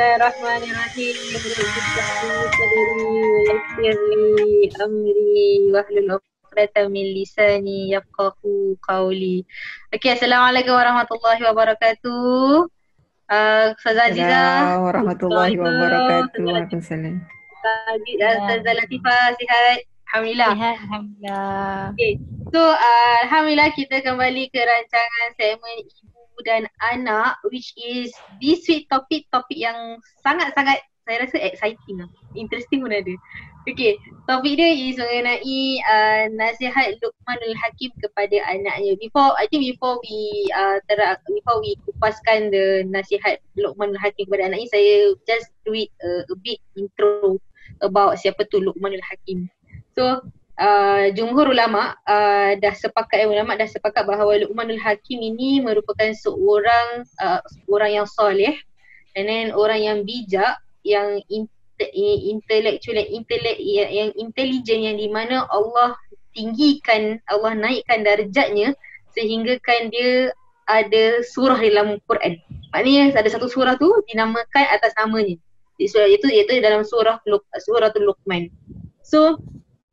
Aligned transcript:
Bismillahirrahmanirrahim. 0.00 1.16
Sadari 3.76 4.72
amri 4.80 5.68
wahlul 5.76 6.16
uqdatan 6.16 6.88
min 6.88 7.12
lisani 7.12 7.92
yafqahu 7.92 8.80
qawli. 8.80 9.44
Okey, 9.92 10.16
assalamualaikum 10.16 10.72
warahmatullahi 10.72 11.44
wabarakatuh. 11.44 12.64
Uh, 13.28 13.76
Ustazah 13.76 14.08
Aziza. 14.08 14.24
Assalamualaikum 14.24 14.88
warahmatullahi 14.88 15.54
wabarakatuh. 15.60 16.48
Waalaikumsalam. 16.48 17.20
Ustazah 17.60 18.72
Latifah, 18.72 19.36
sihat? 19.36 19.84
Alhamdulillah. 19.84 20.50
Sihat, 20.56 20.76
Alhamdulillah. 20.80 21.92
Okay. 21.92 22.12
So, 22.56 22.72
uh, 22.72 23.16
Alhamdulillah 23.28 23.68
kita 23.76 24.00
kembali 24.00 24.48
ke 24.48 24.64
rancangan 24.64 25.28
segmen 25.36 25.76
dan 26.44 26.68
anak 26.92 27.36
which 27.48 27.72
is 27.76 28.10
this 28.40 28.64
week 28.66 28.86
topik-topik 28.90 29.58
yang 29.58 29.98
sangat-sangat 30.24 30.80
saya 31.10 31.26
rasa 31.26 31.36
exciting 31.42 31.96
lah. 31.98 32.08
Interesting 32.38 32.86
pun 32.86 32.94
ada. 32.94 33.14
Okay, 33.66 33.98
topik 34.30 34.56
dia 34.56 34.70
is 34.72 34.94
mengenai 34.94 35.82
uh, 35.82 36.24
nasihat 36.38 36.96
Luqmanul 37.02 37.56
Hakim 37.58 37.90
kepada 37.98 38.36
anaknya. 38.46 38.94
Before, 39.02 39.34
I 39.34 39.50
think 39.50 39.66
before 39.66 39.98
we 40.06 40.46
uh, 40.54 40.78
ter- 40.86 41.20
before 41.28 41.58
we 41.58 41.74
kupaskan 41.82 42.54
the 42.54 42.86
nasihat 42.86 43.42
Luqmanul 43.58 43.98
Hakim 43.98 44.30
kepada 44.30 44.54
anaknya, 44.54 44.70
saya 44.70 44.94
just 45.26 45.50
do 45.66 45.74
it 45.74 45.90
uh, 46.00 46.24
a 46.30 46.36
bit 46.40 46.62
intro 46.78 47.42
about 47.82 48.14
siapa 48.16 48.46
tu 48.46 48.62
Luqmanul 48.62 49.02
Hakim. 49.02 49.50
So, 49.98 50.22
uh, 50.60 51.08
jumhur 51.16 51.50
ulama 51.50 51.96
uh, 52.04 52.54
dah 52.60 52.74
sepakat 52.76 53.24
ulama 53.26 53.56
dah 53.56 53.66
sepakat 53.66 54.04
bahawa 54.04 54.44
Luqmanul 54.44 54.78
Hakim 54.78 55.18
ini 55.18 55.64
merupakan 55.64 56.12
seorang 56.12 57.08
uh, 57.18 57.40
orang 57.72 58.04
yang 58.04 58.06
soleh 58.06 58.54
and 59.16 59.26
then 59.26 59.50
orang 59.56 59.80
yang 59.80 59.98
bijak 60.04 60.60
yang 60.84 61.18
intellectual 62.28 62.96
yang 62.96 63.10
intelek 63.10 63.56
yang 63.88 64.10
intelijen 64.14 64.84
yang 64.84 64.96
di 65.00 65.08
mana 65.08 65.48
Allah 65.48 65.96
tinggikan 66.36 67.18
Allah 67.26 67.56
naikkan 67.56 68.04
darjatnya 68.04 68.76
sehingga 69.16 69.58
kan 69.64 69.90
dia 69.90 70.30
ada 70.70 71.26
surah 71.26 71.58
dalam 71.58 71.98
Quran. 72.06 72.38
Maknanya 72.70 73.18
ada 73.18 73.26
satu 73.26 73.50
surah 73.50 73.74
tu 73.74 73.90
dinamakan 74.06 74.64
atas 74.70 74.94
namanya. 74.94 75.34
Surah 75.82 76.06
itu 76.06 76.30
iaitu 76.30 76.62
dalam 76.62 76.86
surah 76.86 77.18
surah 77.58 77.90
Luqman. 77.98 78.54
So 79.02 79.42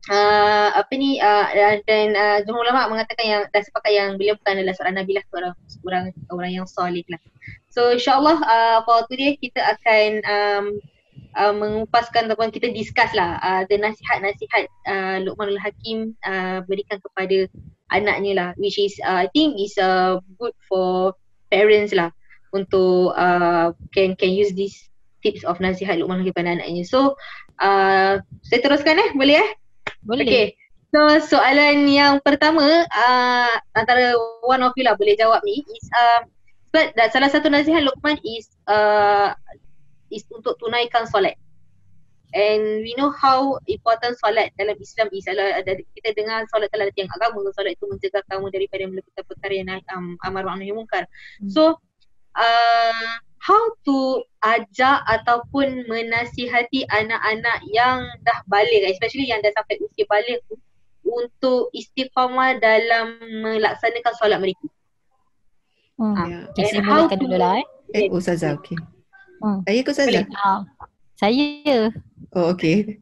uh, 0.08 0.68
apa 0.74 0.92
ni 0.96 1.20
uh, 1.20 1.46
dan 1.84 2.16
uh, 2.16 2.38
jumhur 2.44 2.64
ulama 2.64 2.88
mengatakan 2.90 3.24
yang 3.24 3.42
dah 3.52 3.62
sepakat 3.62 3.92
yang 3.92 4.10
beliau 4.16 4.34
bukan 4.40 4.60
adalah 4.60 4.74
seorang 4.74 4.96
nabi 4.96 5.12
lah 5.16 5.24
seorang 5.30 5.52
orang 5.84 6.04
orang 6.32 6.50
yang 6.50 6.66
solid 6.66 7.04
lah. 7.12 7.20
So 7.70 7.94
insyaallah 7.94 8.36
uh, 8.42 8.78
for 8.88 9.04
today 9.06 9.36
kita 9.38 9.60
akan 9.60 10.08
um, 10.24 10.64
uh, 11.36 11.54
mengupaskan 11.54 12.26
ataupun 12.28 12.50
kita 12.50 12.72
discuss 12.72 13.12
lah 13.12 13.38
uh, 13.44 13.62
the 13.68 13.76
nasihat-nasihat 13.76 14.66
uh, 14.88 15.16
Luqmanul 15.22 15.60
Hakim 15.60 16.16
uh, 16.24 16.64
berikan 16.64 16.98
kepada 16.98 17.46
anaknya 17.92 18.32
lah 18.34 18.48
which 18.56 18.80
is 18.80 18.96
uh, 19.04 19.24
I 19.24 19.28
think 19.32 19.60
is 19.60 19.76
uh, 19.76 20.20
good 20.40 20.56
for 20.66 21.14
parents 21.52 21.92
lah 21.92 22.12
untuk 22.56 23.12
uh, 23.12 23.76
can 23.92 24.16
can 24.16 24.32
use 24.32 24.56
this 24.56 24.88
tips 25.20 25.44
of 25.44 25.60
nasihat 25.60 26.00
Luqmanul 26.00 26.24
Hakim 26.24 26.32
kepada 26.32 26.58
anaknya. 26.58 26.82
So 26.88 27.14
uh, 27.60 28.20
saya 28.48 28.60
teruskan 28.64 28.96
eh 28.96 29.10
boleh 29.12 29.36
eh? 29.44 29.50
Boleh. 30.04 30.26
Okay. 30.26 30.46
So 30.88 31.04
soalan 31.36 31.84
yang 31.84 32.24
pertama 32.24 32.64
uh, 32.88 33.54
antara 33.76 34.16
one 34.40 34.64
of 34.64 34.72
you 34.72 34.88
lah 34.88 34.96
boleh 34.96 35.20
jawab 35.20 35.44
ni 35.44 35.60
is 35.60 35.86
uh, 35.92 36.24
but 36.72 36.96
salah 37.12 37.28
satu 37.28 37.52
nasihat 37.52 37.84
Luqman 37.84 38.16
is 38.24 38.48
uh, 38.64 39.36
is 40.08 40.24
untuk 40.32 40.56
tunaikan 40.56 41.04
solat. 41.04 41.36
And 42.36 42.84
we 42.84 42.92
know 42.92 43.08
how 43.08 43.56
important 43.64 44.20
solat 44.20 44.52
dalam 44.60 44.76
Islam 44.76 45.08
is. 45.16 45.24
Kalau 45.24 45.44
ada 45.44 45.72
kita 45.96 46.12
dengar 46.12 46.44
solat 46.52 46.68
adalah 46.76 46.92
tiang 46.92 47.08
agama, 47.16 47.40
solat 47.56 47.72
itu 47.72 47.88
mencegah 47.88 48.20
kamu 48.28 48.52
daripada 48.52 48.84
melakukan 48.84 49.24
perkara 49.24 49.54
yang 49.56 49.80
um, 49.96 50.16
amar 50.28 50.44
ma'ruf 50.44 50.60
nahi 50.60 50.72
munkar. 50.76 51.08
Hmm. 51.40 51.48
So 51.48 51.80
uh, 52.36 53.12
how 53.42 53.62
to 53.86 54.22
ajak 54.44 55.02
ataupun 55.06 55.86
menasihati 55.86 56.86
anak-anak 56.90 57.58
yang 57.70 58.06
dah 58.22 58.38
balik 58.46 58.86
especially 58.90 59.26
yang 59.26 59.42
dah 59.42 59.50
sampai 59.54 59.78
usia 59.82 60.06
balik 60.06 60.42
untuk 61.08 61.72
istiqamah 61.72 62.60
dalam 62.60 63.16
melaksanakan 63.40 64.14
solat 64.20 64.38
mereka. 64.38 64.66
Hmm. 65.98 66.14
Ha. 66.14 66.22
Okay, 66.54 66.64
saya 66.70 66.84
mulakan 66.84 67.18
dulu 67.18 67.36
lah 67.40 67.52
eh. 67.58 67.66
Eh, 67.96 68.06
Ustazah, 68.12 68.54
okay. 68.54 68.76
Hmm. 69.40 69.64
Saya 69.64 69.80
ke 69.80 69.90
Ustazah? 69.90 70.24
Uh, 70.28 70.60
saya. 71.16 71.90
Oh, 72.36 72.52
okay. 72.52 73.00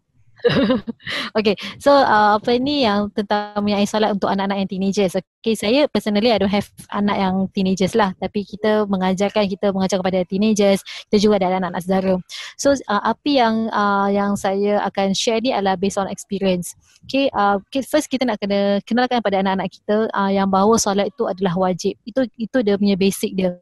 Okay, 1.38 1.56
so 1.80 1.90
uh, 1.90 2.36
apa 2.36 2.56
ni 2.60 2.84
yang 2.84 3.08
tentang 3.12 3.56
mengenai 3.64 3.88
solat 3.88 4.12
untuk 4.14 4.28
anak-anak 4.28 4.64
yang 4.64 4.70
teenagers. 4.70 5.16
Okay, 5.40 5.54
saya 5.56 5.86
personally 5.88 6.30
I 6.30 6.38
don't 6.38 6.52
have 6.52 6.68
anak 6.92 7.16
yang 7.16 7.34
teenagers 7.54 7.94
lah. 7.96 8.12
Tapi 8.18 8.44
kita 8.44 8.84
mengajarkan, 8.86 9.46
kita 9.48 9.70
mengajar 9.72 10.02
kepada 10.02 10.22
teenagers. 10.26 10.82
Kita 11.08 11.16
juga 11.22 11.34
ada 11.42 11.56
anak-anak 11.56 11.82
saudara. 11.82 12.14
So, 12.60 12.74
uh, 12.74 13.02
apa 13.02 13.28
yang 13.28 13.70
uh, 13.70 14.08
yang 14.10 14.34
saya 14.36 14.82
akan 14.86 15.16
share 15.16 15.40
ni 15.40 15.54
adalah 15.54 15.78
based 15.78 15.96
on 15.96 16.10
experience. 16.10 16.74
Okay, 17.06 17.30
uh, 17.32 17.62
okay 17.62 17.86
first 17.86 18.10
kita 18.10 18.26
nak 18.26 18.42
kena 18.42 18.82
kenalkan 18.82 19.22
pada 19.22 19.40
anak-anak 19.40 19.70
kita 19.70 20.10
uh, 20.12 20.30
yang 20.30 20.50
bahawa 20.50 20.76
solat 20.76 21.08
itu 21.08 21.24
adalah 21.24 21.54
wajib. 21.56 21.94
Itu 22.04 22.26
itu 22.36 22.58
dia 22.60 22.74
punya 22.76 22.98
basic 22.98 23.32
dia. 23.38 23.56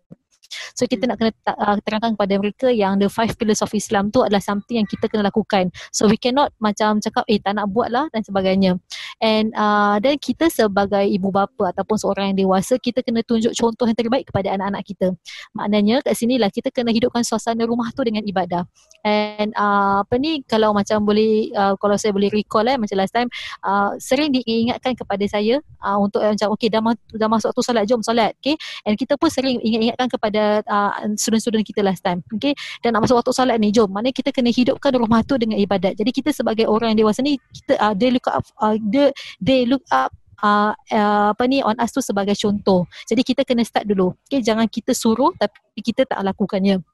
So 0.75 0.87
kita 0.89 1.05
hmm. 1.05 1.11
nak 1.11 1.17
kena 1.21 1.31
uh, 1.55 1.77
terangkan 1.83 2.11
kepada 2.19 2.35
mereka 2.41 2.69
yang 2.71 2.99
the 2.99 3.09
five 3.11 3.35
pillars 3.37 3.61
of 3.61 3.71
Islam 3.73 4.11
tu 4.15 4.23
adalah 4.23 4.43
something 4.43 4.81
yang 4.81 4.89
kita 4.89 5.07
kena 5.11 5.29
lakukan. 5.29 5.71
So 5.91 6.07
we 6.07 6.19
cannot 6.19 6.55
macam 6.59 6.99
cakap 6.99 7.25
eh 7.31 7.39
tak 7.39 7.59
nak 7.59 7.71
buat 7.71 7.91
lah 7.91 8.07
dan 8.11 8.23
sebagainya. 8.23 8.79
And 9.25 9.57
uh, 9.57 9.97
dan 10.05 10.21
kita 10.21 10.53
sebagai 10.53 11.01
ibu 11.09 11.33
bapa 11.33 11.73
ataupun 11.73 11.97
seorang 11.97 12.37
yang 12.37 12.45
dewasa 12.45 12.77
kita 12.77 13.01
kena 13.01 13.25
tunjuk 13.25 13.57
contoh 13.57 13.89
yang 13.89 13.97
terbaik 13.97 14.29
kepada 14.29 14.53
anak-anak 14.53 14.85
kita. 14.85 15.17
Maknanya 15.57 16.05
kat 16.05 16.13
sini 16.13 16.37
lah 16.37 16.53
kita 16.53 16.69
kena 16.69 16.93
hidupkan 16.93 17.25
suasana 17.25 17.65
rumah 17.65 17.89
tu 17.97 18.05
dengan 18.05 18.21
ibadah. 18.21 18.69
And 19.01 19.57
uh, 19.57 20.05
apa 20.05 20.21
ni 20.21 20.45
kalau 20.45 20.77
macam 20.77 21.09
boleh 21.09 21.49
uh, 21.57 21.73
kalau 21.81 21.97
saya 21.97 22.13
boleh 22.13 22.29
recall 22.29 22.69
eh 22.69 22.77
macam 22.77 23.01
last 23.01 23.17
time 23.17 23.33
uh, 23.65 23.97
sering 23.97 24.29
diingatkan 24.37 24.93
kepada 24.93 25.25
saya 25.25 25.57
uh, 25.81 25.97
untuk 25.97 26.21
uh, 26.21 26.37
macam 26.37 26.53
okey 26.61 26.69
dah, 26.69 26.85
dah 27.17 27.29
masuk 27.33 27.49
waktu 27.57 27.65
solat 27.65 27.85
jom 27.89 28.05
solat. 28.05 28.37
Okay. 28.45 28.61
And 28.85 29.01
kita 29.01 29.17
pun 29.17 29.33
sering 29.33 29.57
ingat-ingatkan 29.65 30.13
kepada 30.13 30.61
uh, 30.69 30.93
student-student 31.17 31.65
kita 31.65 31.81
last 31.81 32.05
time. 32.05 32.21
Okay. 32.37 32.53
Dan 32.85 32.93
nak 32.93 33.09
masuk 33.09 33.23
waktu 33.23 33.33
salat 33.33 33.57
ni, 33.57 33.73
jom. 33.73 33.89
Mana 33.89 34.13
kita 34.13 34.35
kena 34.35 34.51
hidupkan 34.51 34.93
rumah 34.99 35.25
tu 35.25 35.39
dengan 35.39 35.57
ibadat. 35.57 35.95
Jadi 35.97 36.11
kita 36.11 36.35
sebagai 36.35 36.67
orang 36.67 36.93
yang 36.93 37.07
dewasa 37.07 37.23
ni, 37.23 37.39
kita 37.55 37.79
uh, 37.79 37.95
they 37.95 38.11
look 38.11 38.27
up, 38.27 38.43
uh, 38.59 38.77
they, 38.91 39.14
they 39.41 39.65
look 39.65 39.85
up 39.91 40.13
Uh, 40.45 40.77
uh, 40.93 41.33
apa 41.33 41.49
ni 41.49 41.65
on 41.65 41.73
us 41.81 41.89
tu 41.89 42.05
sebagai 42.05 42.37
contoh. 42.37 42.85
Jadi 43.09 43.25
kita 43.25 43.49
kena 43.49 43.65
start 43.65 43.89
dulu. 43.89 44.13
Okay, 44.29 44.45
jangan 44.45 44.69
kita 44.69 44.93
suruh 44.93 45.33
tapi 45.41 45.81
kita 45.81 46.05
tak 46.05 46.21
lakukannya. 46.21 46.85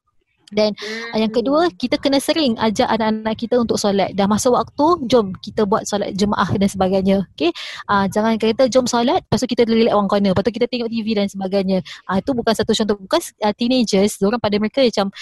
Dan 0.50 0.74
hmm. 0.74 1.14
yang 1.14 1.32
kedua, 1.32 1.70
kita 1.70 1.96
kena 1.96 2.18
sering 2.18 2.58
ajak 2.58 2.90
anak-anak 2.90 3.34
kita 3.38 3.54
untuk 3.58 3.78
solat. 3.78 4.10
Dah 4.18 4.26
masa 4.26 4.50
waktu, 4.50 5.06
jom 5.06 5.30
kita 5.38 5.62
buat 5.62 5.86
solat 5.86 6.10
jemaah 6.18 6.50
dan 6.58 6.66
sebagainya. 6.66 7.22
Okay? 7.38 7.54
Uh, 7.86 8.10
jangan 8.10 8.34
kata 8.34 8.66
jom 8.66 8.84
solat, 8.90 9.22
lepas 9.22 9.38
tu 9.40 9.48
kita 9.48 9.62
relax 9.66 9.94
orang 9.94 10.10
corner. 10.10 10.30
Lepas 10.34 10.44
tu 10.50 10.52
kita 10.54 10.66
tengok 10.66 10.90
TV 10.90 11.08
dan 11.14 11.26
sebagainya. 11.30 11.78
Uh, 12.10 12.18
itu 12.18 12.30
bukan 12.34 12.54
satu 12.54 12.74
contoh. 12.74 12.98
Bukan 12.98 13.20
uh, 13.46 13.54
teenagers, 13.54 14.18
orang 14.26 14.42
pada 14.42 14.58
mereka 14.58 14.82
macam, 14.82 15.14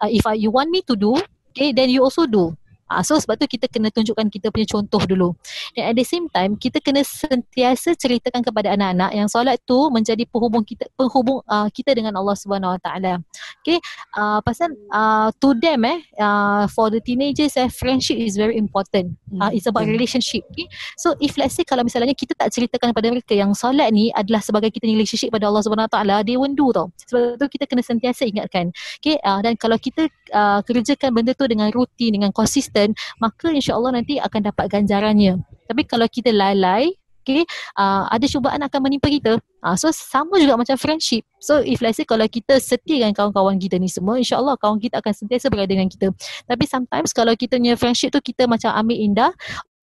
uh, 0.00 0.10
if 0.10 0.22
I, 0.22 0.38
you 0.38 0.54
want 0.54 0.70
me 0.70 0.86
to 0.86 0.94
do, 0.94 1.18
okay, 1.50 1.74
then 1.74 1.90
you 1.90 2.06
also 2.06 2.24
do. 2.30 2.54
Uh, 2.86 3.02
so 3.02 3.18
sebab 3.18 3.34
tu 3.34 3.50
kita 3.50 3.66
kena 3.66 3.90
tunjukkan 3.90 4.30
kita 4.30 4.54
punya 4.54 4.66
contoh 4.70 5.02
dulu. 5.02 5.28
Dan 5.74 5.90
at 5.90 5.94
the 5.98 6.06
same 6.06 6.30
time 6.30 6.54
kita 6.54 6.78
kena 6.78 7.02
sentiasa 7.02 7.98
ceritakan 7.98 8.46
kepada 8.46 8.78
anak-anak 8.78 9.10
yang 9.10 9.26
solat 9.26 9.58
tu 9.66 9.90
menjadi 9.90 10.22
penghubung 10.30 10.62
kita 10.62 10.86
penghubung 10.94 11.42
uh, 11.50 11.66
kita 11.74 11.98
dengan 11.98 12.14
Allah 12.14 12.38
Subhanahu 12.38 12.78
Wa 12.78 12.80
Taala. 12.80 13.18
Okay, 13.66 13.82
uh, 14.14 14.38
pasal 14.46 14.70
uh, 14.94 15.34
to 15.42 15.58
them 15.58 15.82
eh 15.82 15.98
uh, 16.22 16.70
for 16.70 16.94
the 16.94 17.02
teenagers 17.02 17.58
eh 17.58 17.66
friendship 17.66 18.14
is 18.14 18.38
very 18.38 18.54
important. 18.54 19.18
Uh, 19.34 19.50
it's 19.50 19.66
about 19.66 19.90
relationship. 19.90 20.46
Okay, 20.54 20.70
so 20.94 21.18
if 21.18 21.34
let's 21.34 21.58
say 21.58 21.66
kalau 21.66 21.82
misalnya 21.82 22.14
kita 22.14 22.38
tak 22.38 22.54
ceritakan 22.54 22.94
kepada 22.94 23.10
mereka 23.10 23.34
yang 23.34 23.50
solat 23.50 23.90
ni 23.90 24.14
adalah 24.14 24.38
sebagai 24.38 24.70
kita 24.70 24.86
relationship 24.86 25.34
pada 25.34 25.50
Allah 25.50 25.66
Subhanahu 25.66 25.90
Wa 25.90 25.94
Taala, 25.98 26.16
they 26.22 26.38
won't 26.38 26.54
do 26.54 26.70
tau. 26.70 26.86
Sebab 27.10 27.42
tu 27.42 27.46
kita 27.50 27.66
kena 27.66 27.82
sentiasa 27.82 28.22
ingatkan. 28.30 28.70
Okay, 29.02 29.18
uh, 29.26 29.42
dan 29.42 29.58
kalau 29.58 29.74
kita 29.74 30.06
uh, 30.30 30.62
kerjakan 30.62 31.10
benda 31.10 31.34
tu 31.34 31.50
dengan 31.50 31.66
rutin 31.74 32.14
dengan 32.14 32.30
konsisten 32.30 32.75
konsisten 32.76 32.92
maka 33.16 33.48
insya-Allah 33.48 33.96
nanti 33.96 34.20
akan 34.20 34.40
dapat 34.52 34.68
ganjarannya 34.68 35.40
tapi 35.64 35.82
kalau 35.88 36.04
kita 36.06 36.28
lalai 36.30 36.92
Okay, 37.26 37.42
uh, 37.74 38.06
ada 38.06 38.22
cubaan 38.30 38.62
akan 38.62 38.86
menimpa 38.86 39.10
kita. 39.10 39.42
Uh, 39.58 39.74
so 39.74 39.90
sama 39.90 40.38
juga 40.38 40.54
macam 40.54 40.78
friendship. 40.78 41.26
So 41.42 41.58
if 41.58 41.82
let's 41.82 41.98
say 41.98 42.06
kalau 42.06 42.22
kita 42.30 42.62
setia 42.62 43.02
dengan 43.02 43.18
kawan-kawan 43.18 43.58
kita 43.58 43.82
ni 43.82 43.90
semua, 43.90 44.14
insyaAllah 44.14 44.54
kawan 44.54 44.78
kita 44.78 45.02
akan 45.02 45.10
sentiasa 45.10 45.50
berada 45.50 45.66
dengan 45.66 45.90
kita. 45.90 46.14
Tapi 46.46 46.64
sometimes 46.70 47.10
kalau 47.10 47.34
kita 47.34 47.58
punya 47.58 47.74
friendship 47.74 48.14
tu 48.14 48.22
kita 48.22 48.46
macam 48.46 48.70
ambil 48.78 48.94
indah, 48.94 49.34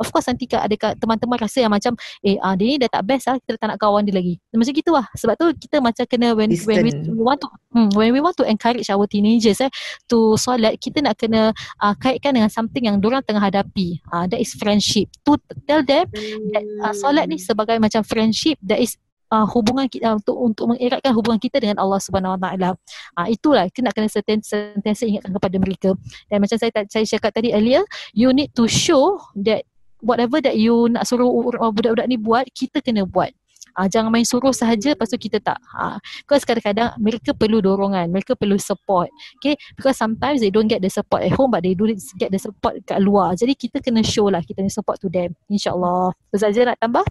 of 0.04 0.12
course 0.12 0.28
nanti 0.28 0.46
ada 0.52 0.76
teman-teman 1.00 1.40
rasa 1.40 1.64
yang 1.64 1.72
macam 1.72 1.96
eh 2.20 2.36
uh, 2.44 2.54
dia 2.60 2.66
ni 2.68 2.76
dah 2.76 2.92
tak 2.92 3.04
best 3.08 3.32
lah 3.32 3.40
kita 3.40 3.56
tak 3.56 3.68
nak 3.72 3.80
kawan 3.80 4.04
dia 4.04 4.14
lagi. 4.20 4.36
Macam 4.52 4.76
gitu 4.76 4.92
lah 4.92 5.08
sebab 5.16 5.34
tu 5.40 5.46
kita 5.56 5.80
macam 5.80 6.04
kena 6.04 6.36
when, 6.36 6.52
when 6.68 6.80
we, 6.84 6.92
we 6.92 7.24
want 7.24 7.40
to 7.40 7.48
hmm, 7.72 7.90
when 7.96 8.12
we 8.12 8.20
want 8.20 8.36
to 8.36 8.44
encourage 8.44 8.92
our 8.92 9.08
teenagers 9.08 9.64
eh 9.64 9.72
to 10.12 10.36
solat 10.36 10.76
kita 10.84 11.00
nak 11.00 11.16
kena 11.16 11.56
uh, 11.80 11.96
kaitkan 11.96 12.36
dengan 12.36 12.52
something 12.52 12.84
yang 12.84 13.00
orang 13.00 13.24
tengah 13.24 13.44
hadapi. 13.44 14.04
Uh, 14.12 14.28
that 14.28 14.44
is 14.44 14.52
friendship. 14.58 15.08
To 15.24 15.40
tell 15.70 15.86
them 15.86 16.10
that 16.52 16.64
uh, 16.84 16.94
solat 16.98 17.32
ni 17.32 17.40
sebagai 17.40 17.80
macam 17.80 18.02
friendship 18.04 18.60
that 18.66 18.82
is 18.82 19.00
uh, 19.34 19.46
hubungan 19.50 19.90
kita 19.90 20.14
uh, 20.14 20.16
untuk 20.22 20.38
untuk 20.38 20.66
mengeratkan 20.74 21.12
hubungan 21.18 21.42
kita 21.42 21.58
dengan 21.58 21.82
Allah 21.82 21.98
Subhanahu 21.98 22.38
Wa 22.38 22.40
Taala. 22.42 22.70
Uh, 23.18 23.28
itulah 23.34 23.66
kita 23.74 23.90
nak 23.90 23.94
kena 23.98 24.10
sentiasa 24.10 25.04
ingatkan 25.06 25.34
kepada 25.34 25.56
mereka. 25.58 25.90
Dan 26.30 26.38
macam 26.46 26.58
saya 26.62 26.72
saya 26.90 27.06
cakap 27.06 27.32
tadi 27.34 27.50
earlier, 27.54 27.82
you 28.14 28.30
need 28.30 28.54
to 28.54 28.70
show 28.70 29.18
that 29.42 29.66
whatever 30.04 30.44
that 30.44 30.60
you 30.60 30.92
nak 30.92 31.08
suruh 31.08 31.26
budak-budak 31.72 32.06
ni 32.12 32.20
buat, 32.20 32.46
kita 32.52 32.84
kena 32.84 33.08
buat. 33.08 33.32
Uh, 33.74 33.90
jangan 33.90 34.14
main 34.14 34.22
suruh 34.22 34.54
sahaja 34.54 34.94
lepas 34.94 35.10
tu 35.10 35.18
kita 35.18 35.42
tak. 35.42 35.58
Uh, 35.74 35.98
because 36.22 36.46
kadang-kadang 36.46 36.94
mereka 37.02 37.34
perlu 37.34 37.58
dorongan, 37.58 38.06
mereka 38.14 38.38
perlu 38.38 38.62
support. 38.62 39.10
Okay, 39.42 39.58
because 39.74 39.98
sometimes 39.98 40.46
they 40.46 40.54
don't 40.54 40.70
get 40.70 40.86
the 40.86 40.92
support 40.94 41.26
at 41.26 41.34
home 41.34 41.50
but 41.50 41.66
they 41.66 41.74
do 41.74 41.90
get 42.22 42.30
the 42.30 42.38
support 42.38 42.78
kat 42.86 43.02
luar. 43.02 43.34
Jadi 43.34 43.58
kita 43.58 43.82
kena 43.82 44.06
show 44.06 44.30
lah 44.30 44.46
kita 44.46 44.62
ni 44.62 44.70
support 44.70 45.02
to 45.02 45.10
them. 45.10 45.34
InsyaAllah. 45.50 46.14
Ustazah 46.30 46.70
nak 46.70 46.78
tambah? 46.78 47.02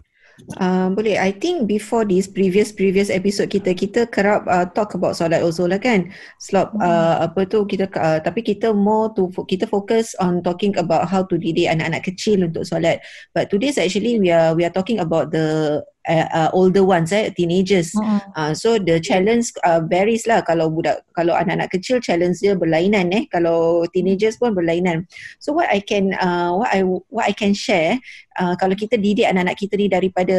Uh, 0.57 0.89
boleh. 0.89 1.21
I 1.21 1.29
think 1.29 1.69
before 1.69 2.09
this 2.09 2.25
previous 2.25 2.73
previous 2.73 3.13
episode 3.13 3.53
kita 3.53 3.77
kita 3.77 4.09
kerap 4.09 4.49
uh, 4.49 4.65
talk 4.73 4.97
about 4.97 5.13
solat 5.13 5.45
also 5.45 5.69
lah 5.69 5.77
kan. 5.77 6.09
Slop 6.41 6.73
hmm. 6.73 6.81
uh, 6.81 7.15
apa 7.29 7.45
tu 7.45 7.61
kita 7.69 7.85
uh, 7.93 8.17
tapi 8.17 8.41
kita 8.41 8.73
more 8.73 9.13
to 9.13 9.29
kita 9.45 9.69
focus 9.69 10.17
on 10.17 10.41
talking 10.41 10.73
about 10.81 11.05
how 11.05 11.21
to 11.21 11.37
didik 11.37 11.69
anak-anak 11.69 12.01
kecil 12.01 12.49
untuk 12.49 12.65
solat. 12.65 12.97
But 13.37 13.53
today 13.53 13.77
actually 13.77 14.17
we 14.17 14.33
are 14.33 14.57
we 14.57 14.65
are 14.65 14.73
talking 14.73 14.97
about 14.97 15.29
the 15.29 15.79
uh, 16.09 16.27
uh, 16.31 16.49
older 16.53 16.83
ones 16.83 17.11
eh 17.11 17.31
teenagers. 17.31 17.95
Uh-huh. 17.95 18.19
uh, 18.35 18.51
so 18.53 18.75
the 18.79 18.99
challenge 18.99 19.51
uh, 19.63 19.79
varies 19.83 20.27
lah 20.27 20.43
kalau 20.43 20.69
budak 20.71 21.03
kalau 21.15 21.35
anak-anak 21.35 21.71
kecil 21.71 21.99
challenge 22.03 22.39
dia 22.41 22.55
berlainan 22.55 23.11
eh. 23.13 23.23
Kalau 23.31 23.87
teenagers 23.91 24.35
pun 24.39 24.51
berlainan. 24.55 25.07
So 25.39 25.55
what 25.55 25.69
i 25.71 25.79
can 25.79 26.15
uh, 26.17 26.55
what 26.57 26.69
i 26.71 26.83
what 26.83 27.25
i 27.27 27.33
can 27.33 27.55
share 27.55 27.99
uh, 28.39 28.55
kalau 28.59 28.73
kita 28.73 28.99
didik 28.99 29.27
anak-anak 29.29 29.57
kita 29.57 29.73
ni 29.77 29.87
daripada 29.87 30.37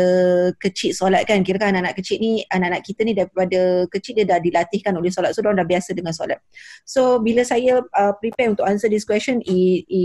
kecil 0.59 0.93
solat 0.93 1.25
kan 1.25 1.41
kira 1.47 1.57
kan 1.61 1.75
anak-anak 1.75 1.97
kecil 1.99 2.17
ni 2.21 2.43
anak-anak 2.51 2.83
kita 2.85 3.01
ni 3.07 3.13
daripada 3.17 3.61
kecil 3.91 4.13
dia 4.19 4.27
dah 4.27 4.39
dilatihkan 4.43 4.93
oleh 4.95 5.11
solat 5.11 5.33
so 5.33 5.41
dia 5.41 5.55
dah 5.55 5.67
biasa 5.67 5.91
dengan 5.97 6.13
solat. 6.13 6.39
So 6.85 7.21
bila 7.23 7.47
saya 7.47 7.81
uh, 7.81 8.13
prepare 8.19 8.53
untuk 8.53 8.67
answer 8.67 8.91
this 8.91 9.07
question 9.07 9.41
i, 9.47 9.85
i, 9.89 10.03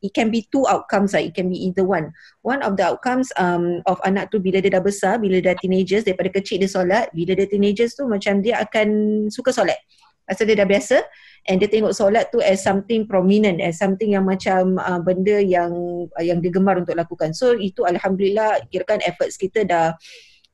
it 0.00 0.12
can 0.16 0.32
be 0.32 0.48
two 0.48 0.64
outcomes 0.66 1.12
lah. 1.12 1.22
It 1.22 1.36
can 1.36 1.52
be 1.52 1.60
either 1.60 1.84
one. 1.84 2.12
One 2.40 2.64
of 2.64 2.76
the 2.80 2.88
outcomes 2.88 3.28
um, 3.36 3.84
of 3.84 4.00
anak 4.04 4.32
tu 4.32 4.40
bila 4.40 4.60
dia 4.64 4.72
dah 4.72 4.84
besar, 4.84 5.20
bila 5.20 5.40
dia 5.40 5.52
dah 5.52 5.58
teenagers, 5.60 6.08
daripada 6.08 6.32
kecil 6.32 6.60
dia 6.60 6.70
solat, 6.72 7.12
bila 7.12 7.36
dia 7.36 7.46
teenagers 7.46 7.92
tu 7.94 8.08
macam 8.08 8.40
dia 8.40 8.60
akan 8.64 8.88
suka 9.28 9.52
solat. 9.52 9.76
Pasal 10.24 10.46
dia 10.46 10.62
dah 10.62 10.68
biasa 10.68 11.02
and 11.50 11.58
dia 11.58 11.66
tengok 11.66 11.90
solat 11.90 12.30
tu 12.30 12.38
as 12.38 12.62
something 12.62 13.02
prominent, 13.02 13.58
as 13.58 13.82
something 13.82 14.14
yang 14.14 14.22
macam 14.22 14.78
uh, 14.78 15.02
benda 15.02 15.42
yang 15.42 15.72
uh, 16.06 16.24
yang 16.24 16.38
dia 16.38 16.54
gemar 16.54 16.78
untuk 16.78 16.94
lakukan. 16.94 17.34
So 17.34 17.58
itu 17.58 17.82
Alhamdulillah 17.82 18.70
kirakan 18.70 19.02
efforts 19.02 19.34
kita 19.34 19.66
dah 19.66 19.98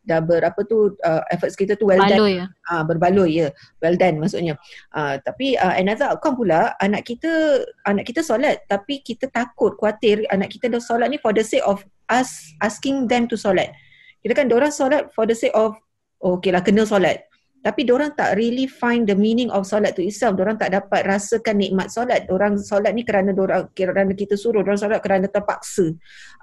dah 0.06 0.23
berapa 0.23 0.56
tu 0.70 0.94
uh, 1.03 1.23
efforts 1.35 1.58
kita 1.58 1.75
tu 1.75 1.91
well 1.91 1.99
berbaloi 1.99 2.32
done. 2.32 2.41
Ya. 2.41 2.47
Uh, 2.70 2.82
berbaloi 2.87 3.31
ya. 3.35 3.49
Well 3.82 3.99
done 3.99 4.17
maksudnya. 4.23 4.55
Uh, 4.94 5.19
tapi 5.26 5.58
uh, 5.58 5.75
another 5.75 6.14
outcome 6.14 6.38
pula 6.38 6.73
anak 6.79 7.05
kita 7.05 7.62
anak 7.85 8.06
kita 8.06 8.23
solat 8.23 8.62
tapi 8.70 9.03
kita 9.03 9.26
takut 9.35 9.75
khuatir 9.76 10.23
anak 10.31 10.55
kita 10.55 10.70
dah 10.70 10.81
solat 10.81 11.11
ni 11.11 11.19
for 11.19 11.35
the 11.35 11.43
sake 11.43 11.67
of 11.67 11.82
us 12.08 12.55
asking 12.62 13.11
them 13.11 13.26
to 13.26 13.35
solat. 13.35 13.75
Kita 14.23 14.32
kan 14.32 14.49
orang 14.55 14.73
solat 14.73 15.11
for 15.11 15.26
the 15.26 15.35
sake 15.35 15.55
of 15.58 15.75
oh, 16.23 16.38
okay 16.38 16.55
lah 16.55 16.62
kena 16.62 16.87
solat 16.87 17.26
tapi 17.66 17.82
orang 17.90 18.14
tak 18.14 18.38
really 18.38 18.70
find 18.70 19.10
the 19.10 19.18
meaning 19.18 19.50
of 19.50 19.66
solat 19.66 19.98
tu 19.98 20.06
itself. 20.06 20.38
Orang 20.38 20.54
tak 20.54 20.70
dapat 20.70 21.02
rasakan 21.02 21.58
nikmat 21.58 21.90
solat. 21.90 22.30
Orang 22.30 22.62
solat 22.62 22.94
ni 22.94 23.02
kerana 23.02 23.34
orang 23.34 23.66
kerana 23.74 24.14
kita 24.14 24.38
suruh 24.38 24.62
orang 24.62 24.78
solat 24.78 25.02
kerana 25.02 25.26
terpaksa. 25.26 25.90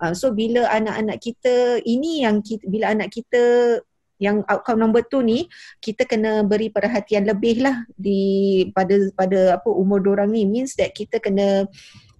Uh, 0.04 0.12
so 0.12 0.36
bila 0.36 0.68
anak-anak 0.68 1.24
kita 1.24 1.80
ini 1.88 2.28
yang 2.28 2.44
kita, 2.44 2.68
bila 2.68 2.92
anak 2.92 3.08
kita 3.16 3.40
yang 4.20 4.44
outcome 4.52 4.84
number 4.84 5.00
tu 5.08 5.24
ni 5.24 5.48
kita 5.80 6.04
kena 6.04 6.44
beri 6.44 6.68
perhatian 6.68 7.24
lebih 7.24 7.64
lah 7.64 7.88
di 7.96 8.68
pada 8.76 9.08
pada 9.16 9.64
apa 9.64 9.72
umur 9.72 10.04
orang 10.04 10.28
ni. 10.28 10.44
Means 10.44 10.76
that 10.76 10.92
kita 10.92 11.24
kena 11.24 11.72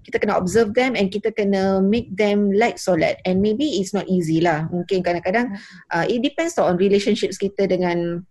kita 0.08 0.16
kena 0.16 0.40
observe 0.40 0.72
them 0.72 0.96
and 0.96 1.12
kita 1.12 1.28
kena 1.36 1.84
make 1.84 2.08
them 2.16 2.56
like 2.56 2.80
solat. 2.80 3.20
And 3.28 3.44
maybe 3.44 3.84
it's 3.84 3.92
not 3.92 4.08
easy 4.08 4.40
lah. 4.40 4.72
Mungkin 4.72 5.04
kadang-kadang 5.04 5.60
uh, 5.92 6.08
it 6.08 6.24
depends 6.24 6.56
on 6.56 6.80
relationships 6.80 7.36
kita 7.36 7.68
dengan 7.68 8.24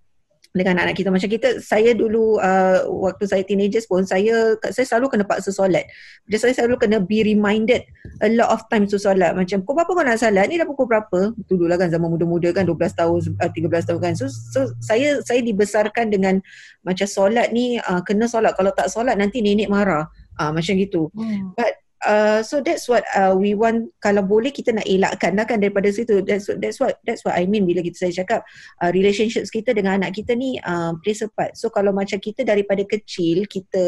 dengan 0.53 0.85
anak 0.85 1.01
kita 1.01 1.09
macam 1.09 1.33
kita 1.33 1.65
saya 1.65 1.97
dulu 1.97 2.37
uh, 2.37 2.85
waktu 2.89 3.25
saya 3.25 3.41
teenagers 3.41 3.89
pun 3.89 4.05
saya 4.05 4.53
saya 4.69 4.85
selalu 4.85 5.17
kena 5.17 5.25
paksa 5.25 5.49
solat. 5.49 5.89
Jadi 6.29 6.39
saya 6.39 6.53
selalu 6.63 6.77
kena 6.77 7.01
be 7.01 7.25
reminded 7.25 7.89
a 8.21 8.29
lot 8.37 8.53
of 8.53 8.61
times 8.69 8.93
to 8.93 9.01
solat 9.01 9.33
macam 9.33 9.65
kau 9.65 9.73
berapa 9.73 9.89
kau 9.89 10.05
nak 10.05 10.21
solat 10.21 10.45
ni 10.53 10.61
dah 10.61 10.69
pukul 10.69 10.85
berapa? 10.85 11.33
Dululah 11.49 11.81
kan 11.81 11.89
zaman 11.89 12.13
muda-muda 12.13 12.53
kan 12.53 12.69
12 12.69 12.77
tahun 13.01 13.21
uh, 13.41 13.51
13 13.51 13.89
tahun 13.89 14.01
kan. 14.05 14.15
So, 14.15 14.29
so 14.29 14.69
saya 14.85 15.25
saya 15.25 15.41
dibesarkan 15.41 16.13
dengan 16.13 16.45
macam 16.85 17.09
solat 17.09 17.49
ni 17.51 17.81
uh, 17.81 18.05
kena 18.05 18.29
solat 18.29 18.53
kalau 18.53 18.77
tak 18.77 18.93
solat 18.93 19.17
nanti 19.17 19.41
nenek 19.41 19.73
marah. 19.73 20.05
uh, 20.41 20.51
macam 20.53 20.73
gitu. 20.79 21.13
Hmm. 21.13 21.53
But 21.57 21.82
Uh, 22.03 22.43
so 22.43 22.59
that's 22.59 22.91
what 22.91 23.07
uh, 23.15 23.31
we 23.31 23.55
want 23.55 23.87
kalau 24.03 24.27
boleh 24.27 24.51
kita 24.51 24.75
nak 24.75 24.87
elakkan 24.91 25.39
lah 25.39 25.47
kan 25.47 25.63
daripada 25.63 25.87
situ. 25.95 26.19
That's 26.27 26.51
that's 26.59 26.83
what 26.83 26.99
that's 27.07 27.23
what 27.23 27.39
I 27.39 27.47
mean 27.47 27.63
bila 27.63 27.79
kita 27.83 28.07
saya 28.09 28.27
cakap 28.27 28.43
uh, 28.83 28.91
relationships 28.91 29.55
kita 29.55 29.71
dengan 29.71 30.03
anak 30.03 30.19
kita 30.19 30.35
ni 30.35 30.59
uh, 30.67 30.99
plays 31.01 31.23
a 31.23 31.31
part 31.31 31.55
so 31.55 31.71
kalau 31.71 31.95
macam 31.95 32.19
kita 32.19 32.43
daripada 32.43 32.83
kecil 32.83 33.47
kita 33.47 33.83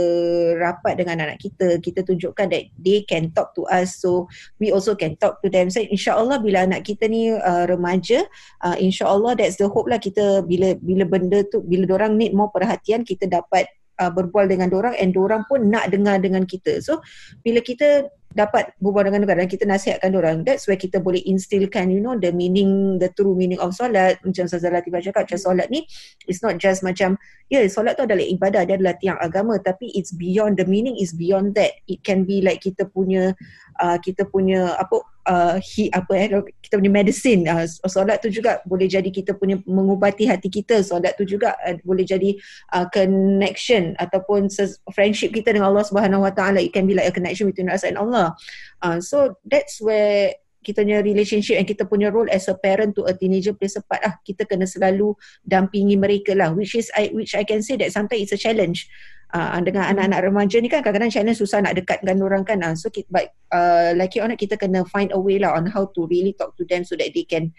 rapat 0.62 1.02
dengan 1.02 1.26
anak 1.26 1.42
kita 1.42 1.82
kita 1.82 2.06
tunjukkan 2.06 2.46
that 2.54 2.70
they 2.78 3.02
can 3.02 3.34
talk 3.34 3.50
to 3.58 3.66
us. 3.66 3.98
So 3.98 4.30
we 4.62 4.70
also 4.70 4.94
can 4.94 5.18
talk 5.18 5.42
to 5.42 5.50
them. 5.50 5.74
So 5.74 5.82
insyaallah 5.82 6.38
bila 6.38 6.70
anak 6.70 6.86
kita 6.86 7.10
ni 7.10 7.34
uh, 7.34 7.66
remaja 7.66 8.24
uh, 8.62 8.78
insyaallah 8.78 9.34
that's 9.34 9.58
the 9.58 9.66
hope 9.66 9.90
lah 9.90 9.98
kita 9.98 10.46
bila 10.46 10.78
bila 10.78 11.02
benda 11.02 11.42
tu 11.50 11.60
bila 11.66 11.98
orang 11.98 12.14
need 12.14 12.30
more 12.30 12.54
perhatian 12.54 13.02
kita 13.02 13.26
dapat 13.26 13.66
uh, 14.00 14.10
berbual 14.10 14.50
dengan 14.50 14.70
orang 14.74 14.94
and 14.98 15.14
orang 15.14 15.46
pun 15.46 15.70
nak 15.70 15.90
dengar 15.90 16.18
dengan 16.18 16.46
kita. 16.46 16.82
So 16.82 17.02
bila 17.42 17.62
kita 17.62 18.10
dapat 18.34 18.74
berbual 18.82 19.06
dengan 19.06 19.30
orang 19.30 19.46
dan 19.46 19.50
kita 19.50 19.64
nasihatkan 19.64 20.10
orang, 20.18 20.42
that's 20.42 20.66
where 20.66 20.76
kita 20.76 20.98
boleh 20.98 21.22
instilkan 21.22 21.86
you 21.94 22.02
know 22.02 22.18
the 22.18 22.34
meaning 22.34 22.98
the 22.98 23.06
true 23.14 23.38
meaning 23.38 23.62
of 23.62 23.70
solat 23.70 24.18
macam 24.26 24.50
Ustazah 24.50 24.74
Latifah 24.74 25.00
cakap 25.00 25.30
macam 25.30 25.38
solat 25.38 25.70
ni 25.70 25.86
it's 26.26 26.42
not 26.42 26.58
just 26.58 26.82
macam 26.82 27.14
ya 27.46 27.62
yeah, 27.62 27.70
solat 27.70 27.94
tu 27.94 28.02
adalah 28.02 28.26
ibadah 28.26 28.66
dia 28.66 28.74
adalah 28.74 28.98
tiang 28.98 29.18
agama 29.22 29.54
tapi 29.62 29.94
it's 29.94 30.10
beyond 30.10 30.58
the 30.58 30.66
meaning 30.66 30.98
is 30.98 31.14
beyond 31.14 31.54
that 31.54 31.78
it 31.86 32.02
can 32.02 32.26
be 32.26 32.42
like 32.42 32.58
kita 32.58 32.82
punya 32.90 33.38
uh, 33.80 33.98
kita 33.98 34.28
punya 34.28 34.74
apa 34.76 35.02
uh, 35.26 35.56
he, 35.60 35.88
apa 35.90 36.12
eh 36.14 36.28
kita 36.60 36.78
punya 36.78 36.92
medicine 36.92 37.48
uh, 37.48 37.64
solat 37.88 38.20
tu 38.20 38.28
juga 38.28 38.60
boleh 38.68 38.86
jadi 38.86 39.08
kita 39.08 39.34
punya 39.36 39.58
mengubati 39.64 40.28
hati 40.28 40.52
kita 40.52 40.84
solat 40.84 41.16
tu 41.16 41.24
juga 41.24 41.56
uh, 41.64 41.76
boleh 41.82 42.04
jadi 42.04 42.36
uh, 42.76 42.86
connection 42.92 43.96
ataupun 43.98 44.52
friendship 44.92 45.32
kita 45.32 45.52
dengan 45.52 45.72
Allah 45.74 45.86
Subhanahu 45.86 46.24
Wa 46.24 46.32
Taala 46.32 46.60
it 46.60 46.70
can 46.70 46.86
be 46.86 46.94
like 46.94 47.08
a 47.08 47.14
connection 47.14 47.48
between 47.48 47.72
us 47.72 47.82
and 47.82 47.96
Allah 47.96 48.36
uh, 48.84 49.00
so 49.00 49.34
that's 49.48 49.80
where 49.80 50.36
kita 50.64 50.80
punya 50.80 51.04
relationship 51.04 51.60
and 51.60 51.68
kita 51.68 51.84
punya 51.84 52.08
role 52.08 52.26
as 52.32 52.48
a 52.48 52.56
parent 52.56 52.96
to 52.96 53.04
a 53.04 53.12
teenager 53.12 53.52
plays 53.52 53.76
a 53.76 53.84
part 53.84 54.00
lah. 54.00 54.16
Kita 54.24 54.48
kena 54.48 54.64
selalu 54.64 55.12
dampingi 55.44 56.00
mereka 56.00 56.32
lah. 56.32 56.56
Which 56.56 56.72
is 56.72 56.88
I, 56.96 57.12
which 57.12 57.36
I 57.36 57.44
can 57.44 57.60
say 57.60 57.76
that 57.84 57.92
sometimes 57.92 58.24
it's 58.24 58.32
a 58.32 58.40
challenge 58.40 58.88
uh, 59.34 59.58
dengan 59.60 59.90
anak-anak 59.90 60.30
remaja 60.30 60.56
ni 60.62 60.70
kan 60.70 60.80
kadang-kadang 60.80 61.10
challenge 61.10 61.42
susah 61.42 61.60
nak 61.60 61.74
dekatkan 61.74 62.16
orang 62.22 62.46
kan 62.46 62.62
uh. 62.62 62.72
so 62.78 62.88
but 63.10 63.34
uh, 63.50 63.90
like 63.98 64.14
it 64.14 64.22
or 64.22 64.30
not 64.30 64.38
kita 64.38 64.54
kena 64.54 64.86
find 64.88 65.10
a 65.10 65.18
way 65.18 65.42
lah 65.42 65.58
on 65.58 65.66
how 65.66 65.90
to 65.92 66.06
really 66.06 66.32
talk 66.38 66.54
to 66.54 66.64
them 66.70 66.86
so 66.86 66.94
that 66.94 67.10
they 67.12 67.26
can 67.26 67.50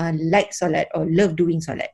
uh, 0.00 0.10
like 0.32 0.50
solat 0.56 0.88
or 0.96 1.04
love 1.06 1.36
doing 1.36 1.60
solat 1.60 1.92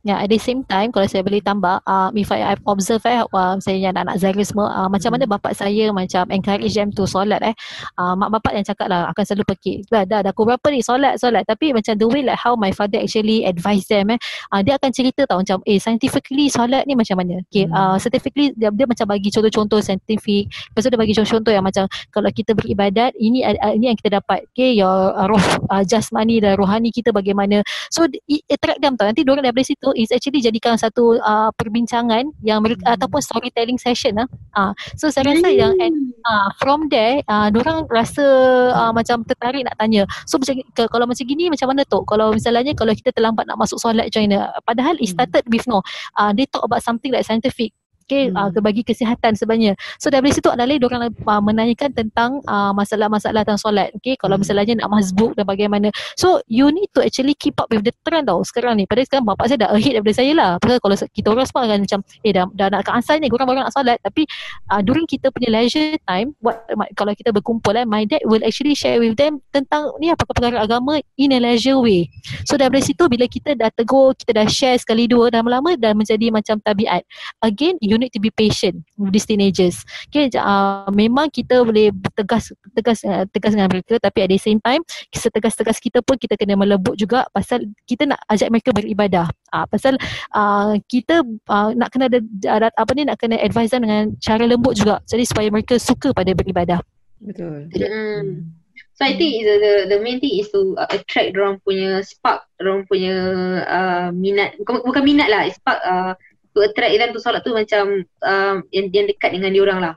Ya, 0.00 0.16
yeah, 0.16 0.24
at 0.24 0.32
the 0.32 0.40
same 0.40 0.64
time 0.64 0.88
kalau 0.88 1.04
saya 1.04 1.20
boleh 1.20 1.44
tambah, 1.44 1.76
uh, 1.84 2.08
if 2.16 2.32
I, 2.32 2.40
I 2.40 2.54
observe 2.64 3.04
eh, 3.04 3.20
uh, 3.20 3.60
saya 3.60 3.76
yang 3.76 3.92
anak-anak 3.92 4.16
Zahir 4.16 4.40
semua, 4.48 4.72
uh, 4.72 4.88
macam 4.88 5.12
mana 5.12 5.28
bapak 5.28 5.52
saya 5.52 5.92
macam 5.92 6.24
encourage 6.32 6.72
them 6.72 6.88
to 6.88 7.04
solat 7.04 7.36
eh. 7.44 7.52
Uh, 8.00 8.16
mak 8.16 8.32
bapak 8.32 8.56
yang 8.56 8.64
cakap 8.64 8.88
lah 8.88 9.12
akan 9.12 9.24
selalu 9.28 9.44
pekik. 9.52 9.84
Dah, 9.92 10.08
dah, 10.08 10.24
dah, 10.24 10.32
berapa 10.32 10.64
ni 10.72 10.80
solat, 10.80 11.20
solat. 11.20 11.44
Tapi 11.44 11.76
macam 11.76 12.00
the 12.00 12.08
way 12.08 12.24
like 12.24 12.40
how 12.40 12.56
my 12.56 12.72
father 12.72 12.96
actually 12.96 13.44
advise 13.44 13.84
them 13.92 14.08
eh, 14.08 14.16
uh, 14.56 14.64
dia 14.64 14.80
akan 14.80 14.88
cerita 14.88 15.28
tau 15.28 15.44
macam, 15.44 15.60
eh 15.68 15.76
scientifically 15.76 16.48
solat 16.48 16.88
ni 16.88 16.96
macam 16.96 17.20
mana. 17.20 17.44
Okay, 17.52 17.68
hmm. 17.68 17.76
uh, 17.76 18.00
scientifically 18.00 18.56
dia, 18.56 18.72
dia 18.72 18.88
macam 18.88 19.04
bagi 19.04 19.28
contoh-contoh 19.28 19.84
scientific. 19.84 20.48
Lepas 20.48 20.80
tu 20.80 20.88
dia 20.88 20.96
bagi 20.96 21.12
contoh-contoh 21.12 21.52
yang 21.52 21.64
macam 21.68 21.84
kalau 22.08 22.32
kita 22.32 22.56
beribadat, 22.56 23.12
ini 23.20 23.44
uh, 23.44 23.76
ini 23.76 23.92
yang 23.92 23.98
kita 24.00 24.16
dapat. 24.16 24.48
Okay, 24.56 24.80
your 24.80 25.12
uh, 25.12 25.28
roh 25.28 25.44
uh, 25.68 25.84
jasmani 25.84 26.40
dan 26.40 26.56
rohani 26.56 26.88
kita 26.88 27.12
bagaimana. 27.12 27.60
So 27.92 28.08
it 28.08 28.48
attract 28.48 28.80
them 28.80 28.96
tau. 28.96 29.04
Nanti 29.04 29.28
diorang 29.28 29.44
daripada 29.44 29.68
situ 29.68 29.89
tu 29.90 29.98
is 29.98 30.14
actually 30.14 30.38
jadikan 30.38 30.78
satu 30.78 31.18
uh, 31.18 31.50
perbincangan 31.58 32.30
yang 32.46 32.62
mereka 32.62 32.86
hmm. 32.86 32.94
ataupun 32.94 33.18
storytelling 33.18 33.78
session 33.82 34.14
lah. 34.22 34.28
Uh, 34.54 34.72
so 34.94 35.10
saya 35.10 35.26
rasa 35.26 35.50
hmm. 35.50 35.58
yang 35.58 35.74
and, 35.82 36.14
uh, 36.22 36.48
from 36.62 36.86
there 36.86 37.18
uh, 37.26 37.50
orang 37.50 37.90
rasa 37.90 38.22
uh, 38.70 38.92
macam 38.94 39.26
tertarik 39.26 39.66
nak 39.66 39.74
tanya. 39.74 40.06
So 40.30 40.38
macam 40.38 40.62
ke, 40.62 40.86
kalau 40.86 41.10
macam 41.10 41.24
gini 41.26 41.50
macam 41.50 41.74
mana 41.74 41.82
tu? 41.82 42.06
Kalau 42.06 42.30
misalnya 42.30 42.72
kalau 42.78 42.94
kita 42.94 43.10
terlambat 43.10 43.50
nak 43.50 43.58
masuk 43.58 43.82
solat 43.82 44.06
China 44.14 44.54
padahal 44.62 44.94
it 45.02 45.10
hmm. 45.10 45.14
started 45.18 45.44
with 45.50 45.66
no 45.66 45.82
uh, 46.14 46.30
they 46.30 46.46
talk 46.46 46.62
about 46.62 46.80
something 46.86 47.10
like 47.10 47.26
scientific 47.26 47.74
okay, 48.10 48.26
hmm. 48.26 48.34
uh, 48.34 48.50
bagi 48.58 48.82
kesihatan 48.82 49.38
sebenarnya. 49.38 49.78
So 50.02 50.10
dari 50.10 50.34
situ 50.34 50.50
adalah 50.50 50.74
orang 50.74 51.14
uh, 51.14 51.42
menanyakan 51.42 51.94
tentang 51.94 52.42
uh, 52.50 52.74
masalah-masalah 52.74 53.46
tentang 53.46 53.62
solat. 53.62 53.94
Okay, 54.02 54.18
kalau 54.18 54.34
hmm. 54.34 54.42
misalnya 54.42 54.82
nak 54.82 54.90
mazbuk 54.90 55.38
dan 55.38 55.46
bagaimana. 55.46 55.94
So 56.18 56.42
you 56.50 56.74
need 56.74 56.90
to 56.98 57.06
actually 57.06 57.38
keep 57.38 57.54
up 57.62 57.70
with 57.70 57.86
the 57.86 57.94
trend 58.02 58.26
tau 58.26 58.42
sekarang 58.42 58.82
ni. 58.82 58.84
Padahal 58.90 59.06
sekarang 59.06 59.26
bapak 59.30 59.46
saya 59.46 59.62
dah 59.62 59.70
ahead 59.70 59.94
daripada 59.94 60.16
saya 60.18 60.32
lah. 60.34 60.50
Padahal 60.58 60.82
kalau 60.82 60.96
kita 60.98 61.26
orang 61.30 61.46
semua 61.46 61.62
kan 61.70 61.78
macam 61.86 62.00
eh 62.26 62.32
dah, 62.34 62.44
dah 62.50 62.66
nak 62.74 62.82
ke 62.82 62.90
asal 62.90 63.16
ni, 63.22 63.30
korang 63.30 63.46
baru 63.46 63.62
nak 63.62 63.70
solat. 63.70 64.02
Tapi 64.02 64.26
uh, 64.74 64.82
during 64.82 65.06
kita 65.06 65.30
punya 65.30 65.48
leisure 65.54 65.94
time, 66.02 66.34
what, 66.42 66.66
kalau 66.98 67.14
kita 67.14 67.30
berkumpul 67.30 67.78
eh, 67.78 67.86
my 67.86 68.02
dad 68.02 68.26
will 68.26 68.42
actually 68.42 68.74
share 68.74 68.98
with 68.98 69.14
them 69.14 69.38
tentang 69.54 69.94
ni 70.02 70.10
apa 70.10 70.26
perkara 70.26 70.66
agama 70.66 70.98
in 71.14 71.30
a 71.30 71.38
leisure 71.38 71.78
way. 71.78 72.10
So 72.42 72.58
dari 72.58 72.82
situ 72.82 73.06
bila 73.06 73.30
kita 73.30 73.54
dah 73.54 73.70
tegur, 73.70 74.18
kita 74.18 74.34
dah 74.34 74.46
share 74.50 74.74
sekali 74.80 75.06
dua 75.06 75.30
dan 75.30 75.46
lama 75.46 75.78
dan 75.78 75.94
menjadi 75.94 76.32
macam 76.32 76.58
tabiat. 76.64 77.06
Again, 77.44 77.76
you 77.84 77.99
need 78.00 78.12
to 78.16 78.22
be 78.22 78.32
patient 78.32 78.80
with 78.96 79.12
these 79.12 79.28
teenagers. 79.28 79.84
Okay, 80.08 80.32
uh, 80.40 80.88
memang 80.90 81.28
kita 81.28 81.60
boleh 81.60 81.92
tegas 82.16 82.50
tegas 82.72 83.04
uh, 83.04 83.28
tegas 83.30 83.52
dengan 83.52 83.68
mereka 83.68 84.00
tapi 84.00 84.24
at 84.24 84.30
the 84.32 84.40
same 84.40 84.58
time 84.64 84.80
setegas-tegas 85.12 85.76
kita 85.78 86.00
pun 86.00 86.16
kita 86.16 86.34
kena 86.40 86.56
melebut 86.56 86.96
juga 86.96 87.28
pasal 87.30 87.68
kita 87.84 88.08
nak 88.08 88.20
ajak 88.32 88.48
mereka 88.48 88.72
beribadah. 88.72 89.28
Uh, 89.52 89.66
pasal 89.68 90.00
uh, 90.32 90.74
kita 90.88 91.20
uh, 91.52 91.70
nak 91.76 91.92
kena 91.92 92.08
ada, 92.08 92.72
apa 92.74 92.90
ni 92.96 93.04
nak 93.04 93.20
kena 93.20 93.36
advise 93.38 93.70
dengan 93.70 94.16
cara 94.18 94.48
lembut 94.48 94.74
juga. 94.80 95.04
Jadi 95.04 95.28
supaya 95.28 95.52
mereka 95.52 95.76
suka 95.76 96.16
pada 96.16 96.32
beribadah. 96.32 96.80
Betul. 97.20 97.68
Hmm. 97.76 98.56
So 99.00 99.08
I 99.08 99.16
think 99.16 99.48
the, 99.48 99.56
the 99.56 99.72
the 99.96 99.98
main 100.04 100.20
thing 100.20 100.44
is 100.44 100.52
to 100.52 100.76
uh, 100.76 100.84
attract 100.92 101.32
orang 101.32 101.56
punya 101.64 102.04
spark, 102.04 102.44
orang 102.60 102.84
punya 102.84 103.16
uh, 103.64 104.08
minat 104.12 104.60
bukan 104.60 104.84
bukan 104.84 105.02
minat 105.08 105.32
lah, 105.32 105.48
spark 105.48 105.80
uh, 105.80 106.12
to 106.54 106.58
attract 106.66 106.94
them 106.96 107.10
to 107.14 107.20
solat 107.22 107.42
tu 107.46 107.54
macam 107.54 108.04
um, 108.26 108.56
yang, 108.74 108.90
yang 108.90 109.06
dekat 109.06 109.30
dengan 109.34 109.50
dia 109.54 109.62
orang 109.64 109.80
lah. 109.80 109.94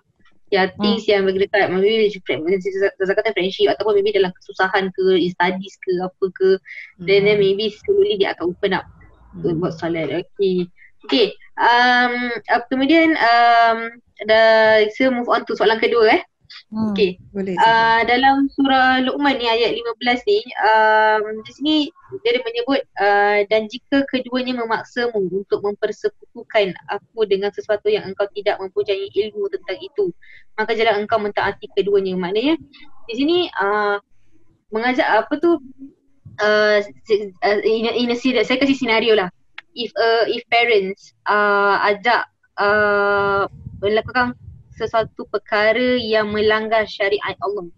Ya, 0.54 0.70
things 0.78 1.10
hmm. 1.10 1.12
yang 1.18 1.22
bagi 1.26 1.50
dekat 1.50 1.74
maybe 1.74 2.14
Zaza 2.14 3.14
kata 3.18 3.34
friendship 3.34 3.74
ataupun 3.74 3.98
maybe 3.98 4.14
dalam 4.14 4.30
kesusahan 4.38 4.94
ke, 4.94 5.18
in 5.18 5.34
studies 5.34 5.74
ke, 5.82 5.98
apa 5.98 6.26
ke. 6.30 6.50
Hmm. 7.02 7.10
Then, 7.10 7.26
then 7.26 7.42
maybe 7.42 7.74
slowly 7.74 8.22
dia 8.22 8.38
akan 8.38 8.54
open 8.54 8.78
up 8.78 8.86
hmm. 9.34 9.58
buat 9.58 9.74
solat. 9.82 10.14
Okay. 10.14 10.70
Okay. 11.10 11.34
Um, 11.58 12.32
uh, 12.54 12.62
kemudian 12.70 13.18
um, 13.18 13.98
dah, 14.30 14.86
saya 14.94 15.10
move 15.10 15.28
on 15.28 15.42
to 15.50 15.58
soalan 15.58 15.82
kedua 15.82 16.22
eh. 16.22 16.22
Hmm, 16.74 16.94
okay. 16.94 17.22
Boleh. 17.30 17.54
Uh, 17.58 18.02
dalam 18.10 18.50
surah 18.50 19.02
Luqman 19.06 19.38
ni 19.38 19.46
ayat 19.46 19.78
15 19.78 20.30
ni, 20.30 20.40
um, 20.66 21.24
di 21.46 21.52
sini 21.54 21.76
dia 22.22 22.34
ada 22.34 22.42
menyebut 22.46 22.82
uh, 22.98 23.40
dan 23.50 23.70
jika 23.70 24.06
keduanya 24.10 24.58
memaksamu 24.58 25.22
untuk 25.30 25.62
mempersekutukan 25.62 26.74
aku 26.90 27.26
dengan 27.30 27.54
sesuatu 27.54 27.90
yang 27.90 28.10
engkau 28.10 28.26
tidak 28.34 28.58
mempunyai 28.62 29.10
ilmu 29.10 29.50
tentang 29.54 29.78
itu, 29.82 30.06
maka 30.58 30.74
jangan 30.74 31.06
engkau 31.06 31.22
mentaati 31.22 31.70
keduanya. 31.74 32.18
Maknanya 32.18 32.58
di 33.10 33.14
sini 33.14 33.38
uh, 33.58 33.98
mengajak 34.74 35.06
apa 35.06 35.34
tu 35.38 35.62
uh, 36.42 36.80
in, 37.62 37.86
in 37.94 38.10
a, 38.10 38.16
saya 38.18 38.58
kasih 38.58 38.78
senario 38.78 39.14
lah. 39.14 39.30
If 39.74 39.90
uh, 39.98 40.30
if 40.30 40.46
parents 40.54 41.18
uh, 41.26 41.82
ajak 41.94 42.30
uh, 42.62 43.50
melakukan 43.82 44.38
sesuatu 44.84 45.24
perkara 45.32 45.96
yang 45.96 46.36
melanggar 46.36 46.84
syariat 46.84 47.40
Allah. 47.40 47.72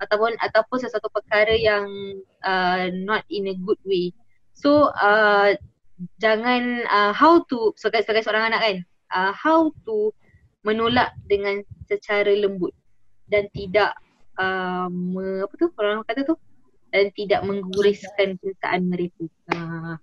Ataupun 0.00 0.32
ataupun 0.40 0.78
sesuatu 0.80 1.12
perkara 1.12 1.52
yang 1.52 1.84
uh, 2.44 2.88
not 3.04 3.24
in 3.28 3.52
a 3.52 3.56
good 3.60 3.80
way. 3.84 4.16
So 4.56 4.88
uh, 4.96 5.52
jangan 6.20 6.88
uh, 6.88 7.12
how 7.12 7.44
to 7.52 7.76
sebagai 7.76 8.08
sebagai 8.08 8.24
seorang 8.24 8.52
anak 8.52 8.60
kan 8.64 8.76
uh, 9.12 9.32
how 9.36 9.72
to 9.84 10.12
menolak 10.64 11.12
dengan 11.28 11.60
secara 11.84 12.32
lembut. 12.32 12.72
Dan 13.28 13.50
tidak 13.52 13.92
uh, 14.40 14.88
me, 14.88 15.44
apa 15.44 15.54
tu 15.60 15.66
orang 15.76 16.04
kata 16.06 16.24
tu 16.24 16.36
dan 16.96 17.12
tidak 17.12 17.44
mengguriskan 17.44 18.40
perasaan 18.40 18.88
mereka. 18.88 19.28
Uh. 19.52 20.00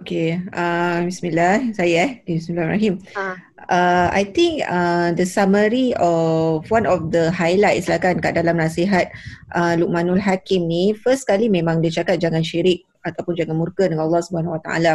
Okay, 0.00 0.40
uh, 0.52 1.04
Bismillah, 1.04 1.72
saya 1.76 2.08
eh, 2.08 2.10
Bismillahirrahmanirrahim. 2.24 3.04
Uh. 3.12 3.36
Uh, 3.68 4.08
I 4.12 4.28
think 4.28 4.64
uh, 4.68 5.16
the 5.16 5.24
summary 5.24 5.96
of 5.96 6.68
one 6.68 6.84
of 6.84 7.08
the 7.08 7.32
highlights 7.32 7.88
lah 7.88 7.96
kan 7.96 8.20
kat 8.20 8.36
dalam 8.36 8.60
nasihat 8.60 9.08
uh, 9.56 9.76
Luqmanul 9.76 10.20
Hakim 10.20 10.68
ni, 10.68 10.92
first 10.92 11.24
kali 11.24 11.48
memang 11.48 11.80
dia 11.80 12.00
cakap 12.00 12.20
jangan 12.20 12.44
syirik 12.44 12.84
ataupun 13.04 13.36
jangan 13.36 13.56
murka 13.56 13.84
dengan 13.84 14.08
Allah 14.08 14.24
Subhanahu 14.24 14.56
Wa 14.56 14.62
Taala. 14.64 14.94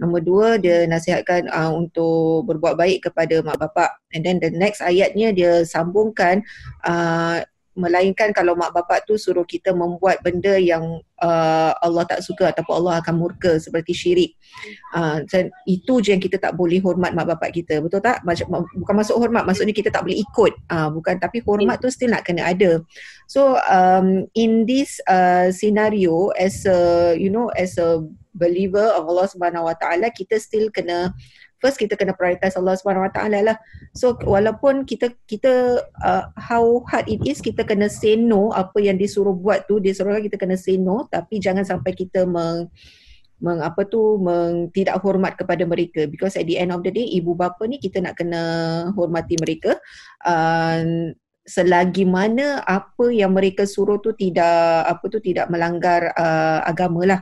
Nombor 0.00 0.20
dua 0.24 0.48
dia 0.56 0.88
nasihatkan 0.88 1.48
uh, 1.52 1.72
untuk 1.72 2.48
berbuat 2.48 2.76
baik 2.76 3.08
kepada 3.08 3.44
mak 3.44 3.60
bapak. 3.60 3.92
And 4.16 4.24
then 4.24 4.40
the 4.40 4.52
next 4.52 4.80
ayatnya 4.80 5.32
dia 5.36 5.64
sambungkan 5.68 6.44
uh, 6.88 7.44
melainkan 7.80 8.30
kalau 8.36 8.52
mak 8.52 8.76
bapak 8.76 9.08
tu 9.08 9.16
suruh 9.16 9.48
kita 9.48 9.72
membuat 9.72 10.20
benda 10.20 10.60
yang 10.60 11.00
uh, 11.18 11.72
Allah 11.80 12.04
tak 12.04 12.20
suka 12.20 12.52
ataupun 12.52 12.84
Allah 12.84 13.00
akan 13.00 13.14
murka 13.16 13.56
seperti 13.56 13.96
syirik. 13.96 14.30
Uh, 14.92 15.24
itu 15.64 16.04
je 16.04 16.12
yang 16.12 16.20
kita 16.20 16.36
tak 16.36 16.52
boleh 16.54 16.78
hormat 16.84 17.16
mak 17.16 17.32
bapak 17.32 17.56
kita. 17.56 17.80
Betul 17.80 18.04
tak? 18.04 18.20
Macam 18.22 18.68
bukan 18.76 18.94
masuk 18.94 19.16
hormat, 19.16 19.48
maksudnya 19.48 19.72
kita 19.72 19.88
tak 19.88 20.04
boleh 20.04 20.20
ikut. 20.20 20.52
Uh, 20.68 20.92
bukan 20.92 21.16
tapi 21.16 21.40
hormat 21.40 21.80
tu 21.80 21.88
still 21.88 22.12
nak 22.12 22.28
kena 22.28 22.52
ada. 22.52 22.84
So 23.24 23.56
um, 23.64 24.28
in 24.36 24.68
this 24.68 25.00
uh, 25.08 25.48
scenario 25.48 26.30
as 26.36 26.68
a 26.68 27.14
you 27.16 27.32
know 27.32 27.48
as 27.56 27.80
a 27.80 28.04
believer 28.36 28.94
of 28.94 29.08
Allah 29.10 29.26
Subhanahu 29.26 29.66
Wa 29.66 29.76
Taala 29.78 30.12
kita 30.12 30.38
still 30.38 30.70
kena 30.70 31.14
first 31.60 31.76
kita 31.76 31.94
kena 31.94 32.16
prioritize 32.16 32.56
Allah 32.56 32.74
Subhanahu 32.74 33.06
Wa 33.06 33.12
Taala 33.12 33.38
lah. 33.52 33.56
So 33.92 34.16
walaupun 34.16 34.88
kita 34.88 35.12
kita 35.28 35.84
uh, 36.00 36.24
how 36.34 36.82
hard 36.88 37.06
it 37.06 37.20
is 37.28 37.44
kita 37.44 37.62
kena 37.62 37.86
say 37.86 38.16
no. 38.16 38.50
Apa 38.56 38.80
yang 38.80 38.96
disuruh 38.96 39.36
buat 39.36 39.68
tu 39.68 39.78
dia 39.78 39.92
suruh 39.92 40.18
kita 40.18 40.40
kena 40.40 40.56
say 40.56 40.80
no. 40.80 41.06
Tapi 41.12 41.38
jangan 41.38 41.62
sampai 41.62 41.92
kita 41.92 42.24
meng 42.24 42.72
meng 43.40 43.60
apa 43.64 43.88
tu 43.88 44.20
meng 44.20 44.72
tidak 44.72 44.98
hormat 45.04 45.36
kepada 45.36 45.62
mereka. 45.68 46.08
Because 46.08 46.34
at 46.34 46.48
the 46.48 46.56
end 46.56 46.72
of 46.72 46.80
the 46.80 46.90
day 46.90 47.06
ibu 47.14 47.36
bapa 47.36 47.68
ni 47.68 47.76
kita 47.76 48.00
nak 48.00 48.16
kena 48.16 48.42
hormati 48.96 49.36
mereka. 49.38 49.76
Uh, 50.24 51.12
selagi 51.50 52.06
mana 52.06 52.62
apa 52.62 53.10
yang 53.10 53.34
mereka 53.34 53.66
suruh 53.66 53.98
tu 53.98 54.14
tidak 54.14 54.86
apa 54.86 55.04
tu 55.10 55.18
tidak 55.18 55.50
melanggar 55.50 56.14
uh, 56.14 56.62
agama 56.62 57.02
lah 57.02 57.20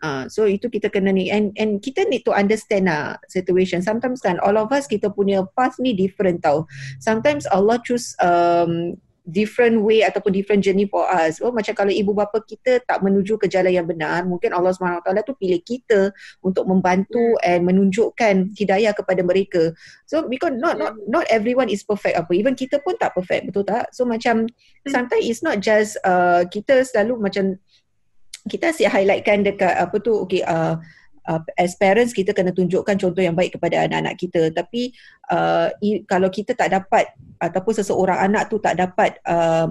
Uh, 0.00 0.24
so 0.26 0.48
itu 0.48 0.72
kita 0.72 0.88
kena 0.88 1.12
ni 1.12 1.28
and 1.28 1.52
and 1.60 1.84
kita 1.84 2.08
need 2.08 2.24
to 2.24 2.32
understand 2.32 2.88
lah 2.88 3.20
situation. 3.28 3.84
Sometimes 3.84 4.24
kan 4.24 4.40
all 4.40 4.56
of 4.56 4.72
us 4.72 4.88
kita 4.88 5.12
punya 5.12 5.44
path 5.54 5.76
ni 5.78 5.92
different 5.92 6.40
tau. 6.40 6.64
Sometimes 7.00 7.44
Allah 7.52 7.76
choose 7.84 8.16
um, 8.20 8.96
different 9.30 9.84
way 9.84 10.02
ataupun 10.02 10.32
different 10.34 10.60
journey 10.64 10.88
for 10.88 11.06
us. 11.06 11.38
Oh 11.40 11.52
macam 11.52 11.72
kalau 11.76 11.92
ibu 11.92 12.10
bapa 12.16 12.42
kita 12.42 12.82
tak 12.84 13.00
menuju 13.04 13.38
ke 13.38 13.46
jalan 13.46 13.72
yang 13.72 13.86
benar, 13.86 14.26
mungkin 14.26 14.50
Allah 14.50 14.74
SWT 14.74 15.06
tu 15.22 15.36
pilih 15.38 15.60
kita 15.62 16.10
untuk 16.42 16.66
membantu 16.66 17.38
and 17.44 17.64
menunjukkan 17.64 18.56
hidayah 18.58 18.96
kepada 18.96 19.22
mereka. 19.22 19.72
So 20.08 20.26
because 20.26 20.56
not 20.58 20.76
not 20.76 20.98
not 21.06 21.24
everyone 21.30 21.70
is 21.70 21.86
perfect 21.86 22.18
apa. 22.18 22.32
Even 22.34 22.58
kita 22.58 22.82
pun 22.82 22.98
tak 22.98 23.14
perfect, 23.14 23.52
betul 23.52 23.64
tak? 23.64 23.92
So 23.94 24.04
macam 24.04 24.50
sometimes 24.88 25.24
it's 25.24 25.44
not 25.44 25.62
just 25.62 26.00
uh, 26.02 26.44
kita 26.50 26.82
selalu 26.84 27.20
macam 27.20 27.60
kita 28.48 28.72
asyik 28.72 28.88
highlightkan 28.88 29.44
dekat 29.44 29.74
apa 29.76 29.96
tu 30.00 30.24
okey 30.24 30.40
uh, 30.46 30.80
uh, 31.28 31.40
as 31.60 31.76
parents 31.76 32.16
kita 32.16 32.32
kena 32.32 32.54
tunjukkan 32.54 32.96
contoh 32.96 33.20
yang 33.20 33.36
baik 33.36 33.58
kepada 33.58 33.84
anak-anak 33.84 34.16
kita. 34.16 34.54
Tapi 34.54 34.94
uh, 35.28 35.68
i, 35.84 36.02
kalau 36.08 36.32
kita 36.32 36.56
tak 36.56 36.72
dapat 36.72 37.10
ataupun 37.42 37.74
seseorang 37.76 38.18
anak 38.18 38.48
tu 38.48 38.56
tak 38.62 38.80
dapat 38.80 39.20
uh, 39.28 39.68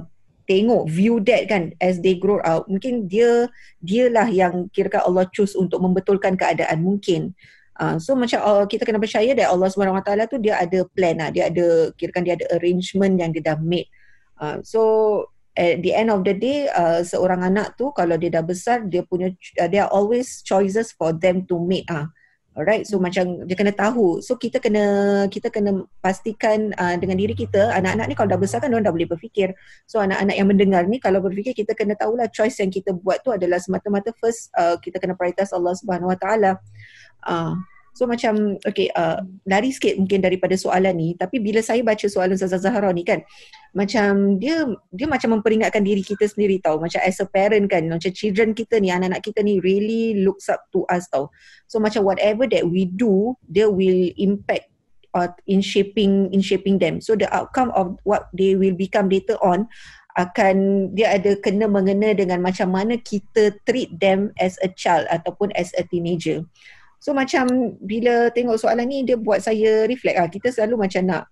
tengok 0.49 0.89
view 0.89 1.21
that 1.21 1.45
kan 1.45 1.73
as 1.77 2.01
they 2.01 2.17
grow 2.17 2.41
up 2.41 2.65
mungkin 2.65 3.05
dia 3.05 3.45
dialah 3.85 4.25
yang 4.33 4.65
kira 4.73 4.89
Allah 5.05 5.29
choose 5.29 5.53
untuk 5.53 5.81
membetulkan 5.81 6.37
keadaan 6.37 6.81
mungkin. 6.81 7.33
Uh, 7.79 7.95
so 7.95 8.11
macam 8.11 8.43
uh, 8.43 8.65
kita 8.67 8.83
kena 8.83 8.99
percaya 8.99 9.31
that 9.31 9.47
Allah 9.47 9.71
SWT 9.71 10.11
tu 10.27 10.37
dia 10.43 10.59
ada 10.59 10.83
plan 10.91 11.15
lah. 11.15 11.31
Dia 11.31 11.47
ada 11.47 11.95
kirakan 11.95 12.27
dia 12.27 12.35
ada 12.35 12.45
arrangement 12.59 13.15
yang 13.15 13.31
dia 13.31 13.55
dah 13.55 13.57
made 13.61 13.87
uh, 14.39 14.57
so 14.63 14.81
at 15.57 15.81
the 15.81 15.91
end 15.93 16.09
of 16.13 16.21
the 16.25 16.35
day 16.35 16.69
uh, 16.71 17.01
seorang 17.01 17.41
anak 17.41 17.73
tu 17.79 17.89
kalau 17.95 18.17
dia 18.17 18.29
dah 18.29 18.45
besar 18.45 18.85
dia 18.85 19.01
punya 19.05 19.33
uh, 19.61 19.69
there 19.69 19.85
are 19.85 19.93
always 19.93 20.45
choices 20.45 20.93
for 20.93 21.15
them 21.15 21.45
to 21.45 21.57
make 21.57 21.85
ah 21.89 22.09
Alright, 22.59 22.83
so 22.83 22.99
macam 22.99 23.47
dia 23.47 23.55
kena 23.55 23.71
tahu. 23.71 24.19
So 24.19 24.35
kita 24.35 24.59
kena 24.59 24.83
kita 25.31 25.47
kena 25.47 25.87
pastikan 26.03 26.75
uh, 26.75 26.99
dengan 26.99 27.15
diri 27.15 27.31
kita, 27.31 27.71
anak-anak 27.71 28.11
ni 28.11 28.15
kalau 28.19 28.35
dah 28.35 28.41
besar 28.41 28.59
kan 28.59 28.75
orang 28.75 28.83
dah 28.83 28.91
boleh 28.91 29.07
berfikir. 29.07 29.55
So 29.87 30.03
anak-anak 30.03 30.35
yang 30.35 30.49
mendengar 30.51 30.83
ni 30.83 30.99
kalau 30.99 31.23
berfikir 31.23 31.55
kita 31.55 31.71
kena 31.71 31.95
tahulah 31.95 32.27
choice 32.27 32.59
yang 32.59 32.67
kita 32.67 32.91
buat 32.91 33.23
tu 33.23 33.31
adalah 33.31 33.63
semata-mata 33.63 34.11
first 34.19 34.51
uh, 34.59 34.75
kita 34.75 34.99
kena 34.99 35.15
prioritas 35.15 35.55
Allah 35.55 35.71
Subhanahu 35.71 36.11
Wa 36.11 36.19
Taala. 36.19 36.51
Uh, 37.23 37.55
So 37.93 38.05
macam 38.05 38.61
okay 38.63 38.87
uh, 38.93 39.21
lari 39.49 39.73
sikit 39.73 39.97
mungkin 39.97 40.21
daripada 40.21 40.55
soalan 40.55 40.95
ni 40.95 41.09
tapi 41.17 41.41
bila 41.41 41.59
saya 41.59 41.81
baca 41.81 42.05
soalan 42.05 42.37
Ustazah 42.37 42.61
Zahra 42.61 42.93
ni 42.93 43.01
kan 43.03 43.25
macam 43.73 44.37
dia 44.37 44.65
dia 44.93 45.07
macam 45.09 45.39
memperingatkan 45.39 45.81
diri 45.83 46.05
kita 46.05 46.25
sendiri 46.25 46.61
tau 46.61 46.77
macam 46.77 47.01
as 47.01 47.19
a 47.21 47.27
parent 47.27 47.67
kan 47.67 47.85
macam 47.89 48.09
children 48.13 48.53
kita 48.53 48.77
ni 48.77 48.93
anak-anak 48.93 49.21
kita 49.25 49.41
ni 49.41 49.57
really 49.61 50.21
looks 50.21 50.47
up 50.47 50.65
to 50.73 50.85
us 50.89 51.09
tau. 51.09 51.29
So 51.67 51.81
macam 51.81 52.05
whatever 52.05 52.45
that 52.49 52.65
we 52.65 52.89
do 52.89 53.33
dia 53.49 53.69
will 53.69 54.13
impact 54.17 54.69
uh, 55.13 55.29
in 55.49 55.61
shaping 55.61 56.29
in 56.33 56.41
shaping 56.41 56.77
them. 56.77 57.01
So 57.01 57.17
the 57.17 57.29
outcome 57.33 57.73
of 57.73 57.97
what 58.05 58.29
they 58.33 58.53
will 58.53 58.77
become 58.77 59.09
later 59.09 59.37
on 59.41 59.69
akan 60.17 60.89
dia 60.97 61.15
ada 61.15 61.37
kena 61.39 61.69
mengena 61.69 62.11
dengan 62.11 62.43
macam 62.43 62.73
mana 62.73 62.99
kita 62.99 63.55
treat 63.63 63.93
them 64.01 64.35
as 64.41 64.59
a 64.65 64.69
child 64.73 65.07
ataupun 65.07 65.53
as 65.55 65.71
a 65.79 65.85
teenager. 65.87 66.43
So 66.99 67.15
macam 67.15 67.75
bila 67.79 68.27
tengok 68.29 68.59
soalan 68.59 68.85
ni 68.91 69.07
dia 69.07 69.15
buat 69.15 69.39
saya 69.39 69.87
reflect. 69.87 70.17
Ah 70.19 70.27
kita 70.27 70.51
selalu 70.51 70.85
macam 70.87 71.03
nak 71.07 71.23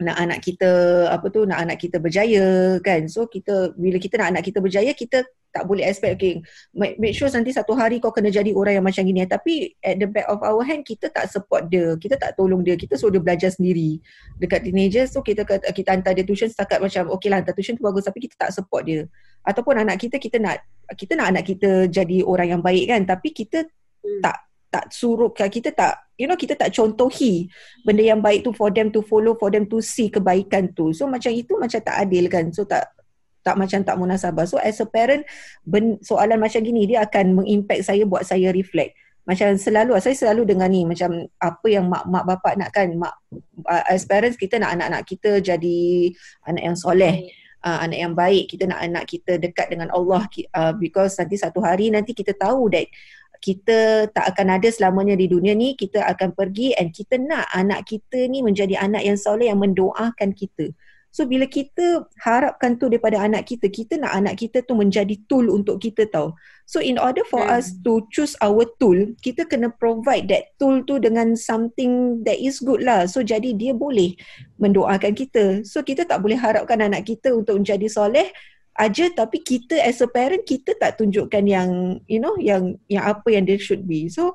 nak 0.00 0.16
anak 0.16 0.40
kita 0.40 0.70
apa 1.12 1.28
tu 1.28 1.44
nak 1.44 1.60
anak 1.60 1.76
kita 1.76 2.00
berjaya 2.00 2.80
kan. 2.80 3.04
So 3.06 3.28
kita 3.28 3.76
bila 3.76 4.00
kita 4.00 4.16
nak 4.16 4.28
anak 4.36 4.42
kita 4.48 4.58
berjaya 4.64 4.96
kita 4.96 5.28
tak 5.50 5.66
boleh 5.66 5.82
expect 5.82 6.14
okay 6.14 6.38
make, 6.72 6.94
make 6.96 7.12
sure 7.12 7.26
nanti 7.26 7.50
satu 7.50 7.74
hari 7.74 7.98
kau 7.98 8.14
kena 8.14 8.30
jadi 8.30 8.54
orang 8.56 8.80
yang 8.80 8.86
macam 8.86 9.04
gini. 9.04 9.28
Tapi 9.28 9.76
at 9.84 10.00
the 10.00 10.08
back 10.08 10.24
of 10.32 10.40
our 10.40 10.64
hand 10.64 10.88
kita 10.88 11.12
tak 11.12 11.28
support 11.28 11.68
dia. 11.68 12.00
Kita 12.00 12.16
tak 12.16 12.40
tolong 12.40 12.64
dia. 12.64 12.80
Kita 12.80 12.96
suruh 12.96 13.12
dia 13.12 13.22
belajar 13.22 13.52
sendiri 13.52 14.00
dekat 14.40 14.64
teenager. 14.64 15.04
So 15.04 15.20
kita 15.20 15.44
kita 15.44 15.88
hantar 15.92 16.16
dia 16.16 16.24
tuition 16.24 16.48
setakat 16.48 16.80
macam 16.80 17.12
okay 17.12 17.28
lah 17.28 17.44
hantar 17.44 17.52
tuition 17.52 17.76
tu 17.76 17.84
bagus. 17.84 18.08
Tapi 18.08 18.24
kita 18.24 18.48
tak 18.48 18.50
support 18.56 18.88
dia. 18.88 19.04
Ataupun 19.44 19.76
anak 19.76 20.00
kita 20.00 20.16
kita 20.16 20.40
nak 20.40 20.64
kita 20.96 21.12
nak 21.20 21.36
anak 21.36 21.44
kita 21.44 21.92
jadi 21.92 22.24
orang 22.24 22.56
yang 22.56 22.62
baik 22.64 22.88
kan? 22.88 23.04
Tapi 23.04 23.28
kita 23.36 23.68
hmm. 23.68 24.24
tak 24.24 24.49
tak 24.70 24.94
suruh 24.94 25.34
kita 25.34 25.74
tak 25.74 26.14
you 26.14 26.30
know 26.30 26.38
kita 26.38 26.54
tak 26.54 26.70
contohi 26.70 27.50
benda 27.82 28.06
yang 28.06 28.22
baik 28.22 28.46
tu 28.46 28.54
for 28.54 28.70
them 28.70 28.94
to 28.94 29.02
follow 29.02 29.34
for 29.34 29.50
them 29.50 29.66
to 29.66 29.82
see 29.82 30.06
kebaikan 30.06 30.70
tu. 30.72 30.94
So 30.94 31.10
macam 31.10 31.34
itu 31.34 31.58
macam 31.58 31.82
tak 31.82 31.96
adil 32.06 32.30
kan. 32.30 32.54
So 32.54 32.62
tak 32.64 32.86
tak 33.42 33.56
macam 33.56 33.80
tak 33.82 33.96
munasabah. 33.96 34.44
So 34.44 34.60
as 34.60 34.78
a 34.78 34.86
parent 34.86 35.24
ben, 35.64 35.98
soalan 36.04 36.38
macam 36.38 36.60
gini 36.60 36.86
dia 36.86 37.04
akan 37.04 37.42
mengimpact 37.42 37.88
saya 37.88 38.04
buat 38.04 38.22
saya 38.22 38.52
reflect. 38.52 38.94
Macam 39.24 39.52
selalu 39.56 39.96
saya 40.00 40.16
selalu 40.16 40.48
dengar 40.48 40.68
ni 40.68 40.84
macam 40.84 41.28
apa 41.40 41.66
yang 41.68 41.88
mak 41.88 42.04
mak 42.08 42.24
bapak 42.28 42.54
nak 42.60 42.70
kan. 42.72 42.92
Mak 42.94 43.14
uh, 43.66 43.84
as 43.88 44.04
parents 44.04 44.36
kita 44.36 44.60
nak 44.60 44.76
anak-anak 44.76 45.02
kita 45.08 45.40
jadi 45.40 45.80
anak 46.46 46.62
yang 46.62 46.76
soleh. 46.76 47.28
Uh, 47.60 47.76
anak 47.84 47.98
yang 48.00 48.16
baik. 48.16 48.48
Kita 48.48 48.64
nak 48.64 48.80
anak 48.80 49.04
kita 49.04 49.36
dekat 49.36 49.68
dengan 49.68 49.92
Allah 49.92 50.24
uh, 50.56 50.72
because 50.80 51.20
nanti 51.20 51.36
satu 51.36 51.60
hari 51.60 51.92
nanti 51.92 52.16
kita 52.16 52.32
tahu 52.32 52.72
that 52.72 52.88
kita 53.40 54.08
tak 54.12 54.36
akan 54.36 54.60
ada 54.60 54.68
selamanya 54.68 55.16
di 55.16 55.26
dunia 55.26 55.56
ni 55.56 55.72
kita 55.72 56.04
akan 56.04 56.36
pergi 56.36 56.76
and 56.76 56.92
kita 56.92 57.16
nak 57.16 57.48
anak 57.56 57.88
kita 57.88 58.28
ni 58.28 58.44
menjadi 58.44 58.76
anak 58.76 59.00
yang 59.00 59.16
soleh 59.16 59.48
yang 59.48 59.58
mendoakan 59.58 60.36
kita. 60.36 60.70
So 61.10 61.26
bila 61.26 61.50
kita 61.50 62.06
harapkan 62.22 62.78
tu 62.78 62.86
daripada 62.86 63.18
anak 63.18 63.50
kita 63.50 63.66
kita 63.66 63.98
nak 63.98 64.14
anak 64.14 64.38
kita 64.38 64.62
tu 64.62 64.78
menjadi 64.78 65.18
tool 65.26 65.50
untuk 65.50 65.82
kita 65.82 66.06
tahu 66.06 66.30
so 66.70 66.78
in 66.78 67.02
order 67.02 67.26
for 67.26 67.42
hmm. 67.42 67.50
us 67.50 67.74
to 67.82 68.06
choose 68.14 68.38
our 68.38 68.62
tool 68.78 68.94
kita 69.18 69.42
kena 69.42 69.74
provide 69.74 70.30
that 70.30 70.54
tool 70.62 70.86
tu 70.86 71.02
dengan 71.02 71.34
something 71.34 72.22
that 72.22 72.38
is 72.38 72.62
good 72.62 72.86
lah. 72.86 73.10
So 73.10 73.26
jadi 73.26 73.58
dia 73.58 73.74
boleh 73.74 74.14
mendoakan 74.62 75.18
kita. 75.18 75.44
So 75.66 75.82
kita 75.82 76.06
tak 76.06 76.22
boleh 76.22 76.38
harapkan 76.38 76.78
anak 76.78 77.10
kita 77.10 77.34
untuk 77.34 77.58
menjadi 77.58 77.90
soleh 77.90 78.30
aja 78.78 79.10
tapi 79.12 79.42
kita 79.42 79.76
as 79.82 80.00
a 80.00 80.08
parent 80.08 80.46
kita 80.46 80.76
tak 80.78 80.96
tunjukkan 80.96 81.44
yang 81.44 82.00
you 82.06 82.22
know 82.22 82.38
yang 82.38 82.78
yang 82.86 83.02
apa 83.02 83.26
yang 83.34 83.44
dia 83.44 83.58
should 83.58 83.84
be 83.84 84.06
so 84.06 84.32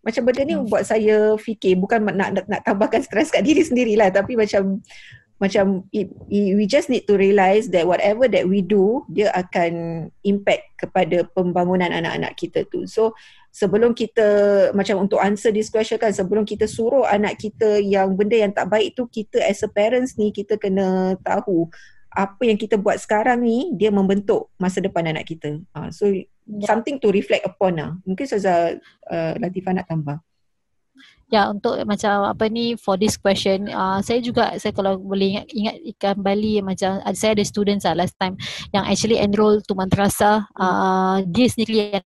macam 0.00 0.24
benda 0.24 0.42
ni 0.44 0.56
hmm. 0.56 0.68
buat 0.68 0.84
saya 0.84 1.36
fikir 1.36 1.76
bukan 1.76 2.08
nak 2.08 2.32
nak, 2.34 2.44
nak 2.48 2.60
tambahkan 2.64 3.04
stres 3.06 3.32
kat 3.32 3.44
diri 3.44 3.62
sendirilah 3.64 4.08
tapi 4.10 4.34
macam 4.34 4.80
macam 5.40 5.88
it, 5.88 6.12
it, 6.28 6.52
we 6.52 6.68
just 6.68 6.92
need 6.92 7.08
to 7.08 7.16
realise 7.16 7.72
that 7.72 7.88
whatever 7.88 8.28
that 8.28 8.44
we 8.44 8.60
do 8.60 9.00
dia 9.08 9.32
akan 9.32 10.06
impact 10.20 10.68
kepada 10.76 11.24
pembangunan 11.32 11.88
anak-anak 11.88 12.36
kita 12.36 12.68
tu 12.68 12.84
so 12.84 13.16
sebelum 13.48 13.96
kita 13.96 14.28
macam 14.76 15.08
untuk 15.08 15.16
answer 15.16 15.48
this 15.48 15.72
question 15.72 15.96
kan 15.96 16.12
sebelum 16.12 16.44
kita 16.44 16.68
suruh 16.68 17.08
anak 17.08 17.40
kita 17.40 17.80
yang 17.80 18.12
benda 18.20 18.36
yang 18.36 18.52
tak 18.52 18.68
baik 18.68 18.92
tu 18.92 19.08
kita 19.08 19.40
as 19.40 19.64
a 19.64 19.70
parents 19.72 20.20
ni 20.20 20.28
kita 20.28 20.60
kena 20.60 21.16
tahu 21.24 21.72
apa 22.10 22.42
yang 22.42 22.58
kita 22.58 22.74
buat 22.74 22.98
sekarang 22.98 23.46
ni 23.46 23.70
dia 23.78 23.94
membentuk 23.94 24.50
masa 24.58 24.82
depan 24.82 25.06
anak 25.06 25.30
kita. 25.30 25.62
Uh, 25.74 25.88
so 25.94 26.10
yeah. 26.10 26.66
something 26.66 26.98
to 26.98 27.14
reflect 27.14 27.46
upon 27.46 27.78
lah. 27.78 27.90
Mungkin 28.02 28.26
Saza 28.26 28.76
uh, 29.06 29.32
Latifah 29.38 29.74
nak 29.78 29.86
tambah. 29.86 30.18
Ya 31.30 31.46
untuk 31.46 31.78
macam 31.86 32.26
apa 32.26 32.50
ni 32.50 32.74
for 32.74 32.98
this 32.98 33.14
question 33.14 33.70
uh, 33.70 34.02
saya 34.02 34.18
juga 34.18 34.58
saya 34.58 34.74
kalau 34.74 34.98
boleh 34.98 35.38
ingat 35.38 35.46
ingat 35.54 35.76
ikan 35.94 36.16
Bali 36.18 36.58
macam 36.58 36.98
uh, 37.06 37.14
saya 37.14 37.38
ada 37.38 37.46
students 37.46 37.86
lah 37.86 37.94
last 37.94 38.18
time 38.18 38.34
yang 38.74 38.82
actually 38.82 39.14
enroll 39.14 39.62
to 39.62 39.78
madrasah 39.78 40.42
uh, 40.58 41.22
dia 41.30 41.46
sendiri 41.46 42.02
yang 42.02 42.06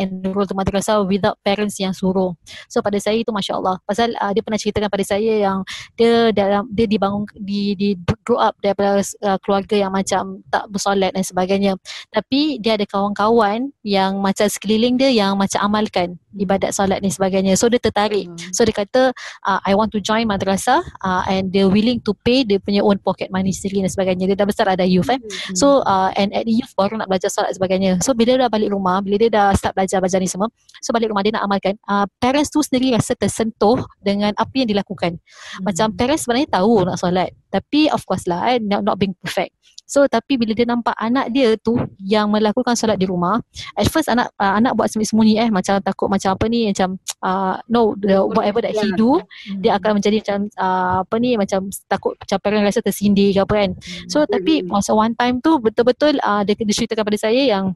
enroll 0.00 0.48
to 0.48 0.56
madrasah 0.56 1.04
without 1.04 1.36
parents 1.44 1.76
yang 1.76 1.92
suruh. 1.92 2.32
So 2.72 2.80
pada 2.80 2.96
saya 2.96 3.20
itu 3.20 3.28
masya-Allah. 3.28 3.76
Pasal 3.84 4.16
uh, 4.16 4.32
dia 4.32 4.40
pernah 4.40 4.56
ceritakan 4.56 4.88
pada 4.88 5.04
saya 5.04 5.32
yang 5.36 5.60
dia 5.94 6.32
dalam 6.32 6.64
dia 6.72 6.88
dibangun 6.88 7.28
di 7.36 7.76
di 7.76 7.88
grow 8.24 8.40
up 8.40 8.56
daripada 8.64 9.04
uh, 9.22 9.38
keluarga 9.44 9.76
yang 9.76 9.92
macam 9.92 10.40
tak 10.48 10.64
bersolat 10.72 11.12
dan 11.12 11.22
sebagainya. 11.22 11.76
Tapi 12.08 12.56
dia 12.62 12.80
ada 12.80 12.88
kawan-kawan 12.88 13.68
yang 13.84 14.18
macam 14.24 14.48
sekeliling 14.48 14.96
dia 14.96 15.12
yang 15.12 15.36
macam 15.36 15.60
amalkan 15.60 16.16
ibadat 16.38 16.70
solat 16.72 17.02
ni 17.02 17.10
sebagainya. 17.10 17.58
So 17.58 17.66
dia 17.66 17.82
tertarik. 17.82 18.30
Hmm. 18.30 18.38
So 18.54 18.62
dia 18.62 18.74
kata 18.74 19.10
uh, 19.44 19.60
I 19.66 19.74
want 19.74 19.90
to 19.92 20.00
join 20.00 20.30
madrasah 20.30 20.80
uh, 21.02 21.22
and 21.26 21.50
they 21.50 21.66
willing 21.66 21.98
to 22.06 22.14
pay 22.22 22.46
dia 22.46 22.62
punya 22.62 22.86
own 22.86 23.02
pocket 23.02 23.28
money 23.34 23.50
sendiri 23.50 23.82
dan 23.84 23.90
sebagainya. 23.90 24.24
Dia 24.30 24.36
dah 24.38 24.48
besar 24.48 24.66
ada 24.70 24.86
youth 24.86 25.10
eh. 25.10 25.18
Hmm. 25.18 25.56
So 25.58 25.82
uh, 25.82 26.14
and 26.14 26.30
at 26.30 26.46
the 26.46 26.54
youth 26.54 26.72
baru 26.78 27.02
nak 27.02 27.10
belajar 27.10 27.28
solat 27.28 27.52
sebagainya. 27.58 27.98
So 28.00 28.14
bila 28.14 28.38
dia 28.38 28.46
dah 28.46 28.50
balik 28.52 28.70
rumah, 28.70 29.02
bila 29.02 29.18
dia 29.18 29.30
dah 29.30 29.50
start 29.58 29.74
belajar-belajar 29.74 29.89
ni 29.98 30.30
semua, 30.30 30.46
so 30.78 30.94
balik 30.94 31.10
rumah 31.10 31.26
dia 31.26 31.34
nak 31.34 31.50
amalkan. 31.50 31.74
Uh, 31.88 32.06
parents 32.22 32.54
tu 32.54 32.62
sendiri 32.62 32.94
rasa 32.94 33.18
tersentuh 33.18 33.82
dengan 33.98 34.30
apa 34.38 34.54
yang 34.54 34.70
dilakukan. 34.70 35.18
Hmm. 35.18 35.64
Macam 35.66 35.90
parents 35.98 36.28
sebenarnya 36.28 36.62
tahu 36.62 36.86
nak 36.86 36.96
solat. 37.00 37.34
Tapi 37.50 37.90
of 37.90 38.06
course 38.06 38.30
lah 38.30 38.54
eh, 38.54 38.62
not, 38.62 38.86
not 38.86 38.94
being 38.94 39.16
perfect. 39.18 39.56
So 39.90 40.06
tapi 40.06 40.38
bila 40.38 40.54
dia 40.54 40.62
nampak 40.70 40.94
anak 40.94 41.34
dia 41.34 41.58
tu 41.58 41.74
yang 41.98 42.30
melakukan 42.30 42.78
solat 42.78 42.94
di 42.94 43.10
rumah, 43.10 43.42
at 43.74 43.90
first 43.90 44.06
anak 44.06 44.30
uh, 44.38 44.54
anak 44.54 44.78
buat 44.78 44.86
sembunyi-sembunyi 44.86 45.34
eh 45.42 45.48
macam 45.50 45.82
takut 45.82 46.06
macam 46.06 46.38
apa 46.38 46.46
ni 46.46 46.70
macam 46.70 46.94
uh, 47.26 47.58
no 47.66 47.98
the, 47.98 48.22
whatever 48.22 48.62
that 48.62 48.70
he 48.70 48.86
do 48.94 49.18
hmm. 49.18 49.58
dia 49.58 49.74
akan 49.74 49.98
menjadi 49.98 50.22
macam 50.22 50.38
uh, 50.62 51.02
apa 51.02 51.14
ni 51.18 51.34
macam 51.34 51.66
takut 51.90 52.14
macam 52.14 52.38
parent 52.38 52.62
rasa 52.62 52.86
tersindir 52.86 53.34
ke 53.34 53.42
apa 53.42 53.54
kan. 53.66 53.70
So 54.06 54.22
hmm. 54.22 54.30
tapi 54.30 54.54
masa 54.62 54.94
one 54.94 55.18
time 55.18 55.42
tu 55.42 55.58
betul-betul 55.58 56.22
uh, 56.22 56.46
dia, 56.46 56.54
dia 56.54 56.76
ceritakan 56.78 57.02
pada 57.02 57.18
saya 57.18 57.42
yang 57.42 57.74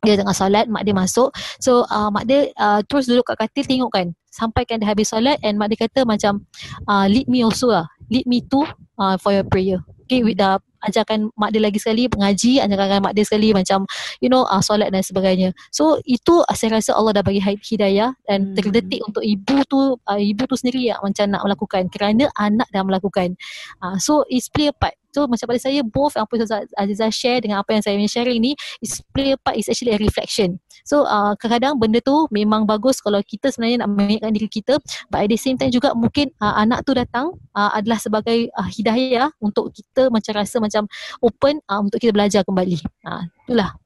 dia 0.00 0.16
tengah 0.18 0.34
solat 0.34 0.66
mak 0.66 0.82
dia 0.88 0.96
masuk. 0.96 1.30
So 1.60 1.84
uh, 1.86 2.08
mak 2.08 2.24
dia 2.24 2.50
uh, 2.56 2.80
terus 2.88 3.06
duduk 3.06 3.28
kat 3.28 3.44
katil 3.44 3.68
tengok 3.68 3.92
kan 3.92 4.06
sampai 4.32 4.64
kan 4.64 4.80
dia 4.80 4.88
habis 4.88 5.12
solat 5.12 5.36
and 5.44 5.60
mak 5.60 5.68
dia 5.68 5.84
kata 5.84 6.08
macam 6.08 6.42
uh, 6.88 7.04
lead 7.06 7.28
me 7.28 7.44
also 7.44 7.68
lah. 7.70 7.86
Lead 8.08 8.24
me 8.24 8.40
to 8.42 8.64
uh, 8.98 9.20
for 9.20 9.30
your 9.30 9.44
prayer. 9.46 9.84
Okay 10.08 10.24
with 10.26 10.40
the 10.40 10.58
ajarkan 10.82 11.30
mak 11.38 11.54
dia 11.54 11.62
lagi 11.62 11.78
sekali 11.78 12.10
mengaji 12.10 12.58
ajarkan 12.58 13.06
mak 13.06 13.14
dia 13.14 13.22
sekali 13.22 13.54
macam 13.54 13.86
you 14.18 14.26
know 14.26 14.42
uh, 14.50 14.58
solat 14.58 14.90
dan 14.90 15.04
sebagainya. 15.06 15.54
So 15.70 16.02
itu 16.02 16.42
uh, 16.42 16.56
saya 16.58 16.82
rasa 16.82 16.98
Allah 16.98 17.22
dah 17.22 17.24
bagi 17.24 17.38
hidayah 17.38 18.10
dan 18.26 18.52
hmm. 18.52 18.54
terdetik 18.58 19.00
untuk 19.06 19.22
ibu 19.22 19.56
tu 19.70 19.94
uh, 19.94 20.18
ibu 20.18 20.42
tu 20.50 20.58
sendiri 20.58 20.90
yang 20.90 20.98
macam 20.98 21.30
nak 21.30 21.42
melakukan 21.46 21.82
kerana 21.94 22.26
anak 22.34 22.66
dah 22.74 22.82
melakukan. 22.82 23.38
Uh, 23.78 23.96
so 24.02 24.26
it's 24.26 24.50
play 24.50 24.72
a 24.72 24.74
part 24.74 24.98
So 25.12 25.28
macam 25.28 25.44
pada 25.44 25.60
saya 25.60 25.84
both 25.84 26.16
apa 26.16 26.32
yang 26.40 26.48
Aziza 26.80 27.06
share 27.12 27.38
dengan 27.44 27.60
apa 27.60 27.76
yang 27.76 27.82
saya 27.84 27.96
sharing 28.08 28.40
ni 28.40 28.52
is 28.80 29.04
play 29.12 29.36
a 29.36 29.38
part 29.38 29.60
is 29.60 29.68
actually 29.68 29.92
a 29.92 30.00
reflection. 30.00 30.58
So 30.88 31.04
uh, 31.04 31.36
kadang-kadang 31.36 31.78
benda 31.78 32.00
tu 32.00 32.26
memang 32.32 32.64
bagus 32.64 32.98
kalau 32.98 33.20
kita 33.20 33.52
sebenarnya 33.52 33.84
nak 33.84 33.92
mengingatkan 33.92 34.32
diri 34.32 34.48
kita 34.48 34.74
but 35.12 35.22
at 35.22 35.28
the 35.30 35.38
same 35.38 35.60
time 35.60 35.70
juga 35.70 35.92
mungkin 35.92 36.32
uh, 36.40 36.56
anak 36.58 36.82
tu 36.88 36.96
datang 36.96 37.36
uh, 37.54 37.70
adalah 37.76 38.00
sebagai 38.00 38.48
uh, 38.56 38.66
hidayah 38.66 39.30
untuk 39.38 39.70
kita 39.70 40.08
macam 40.08 40.32
rasa 40.32 40.56
macam 40.58 40.88
open 41.20 41.60
uh, 41.68 41.80
untuk 41.84 42.00
kita 42.00 42.10
belajar 42.10 42.40
kembali. 42.42 42.80
Uh, 43.04 43.22
itulah. 43.46 43.76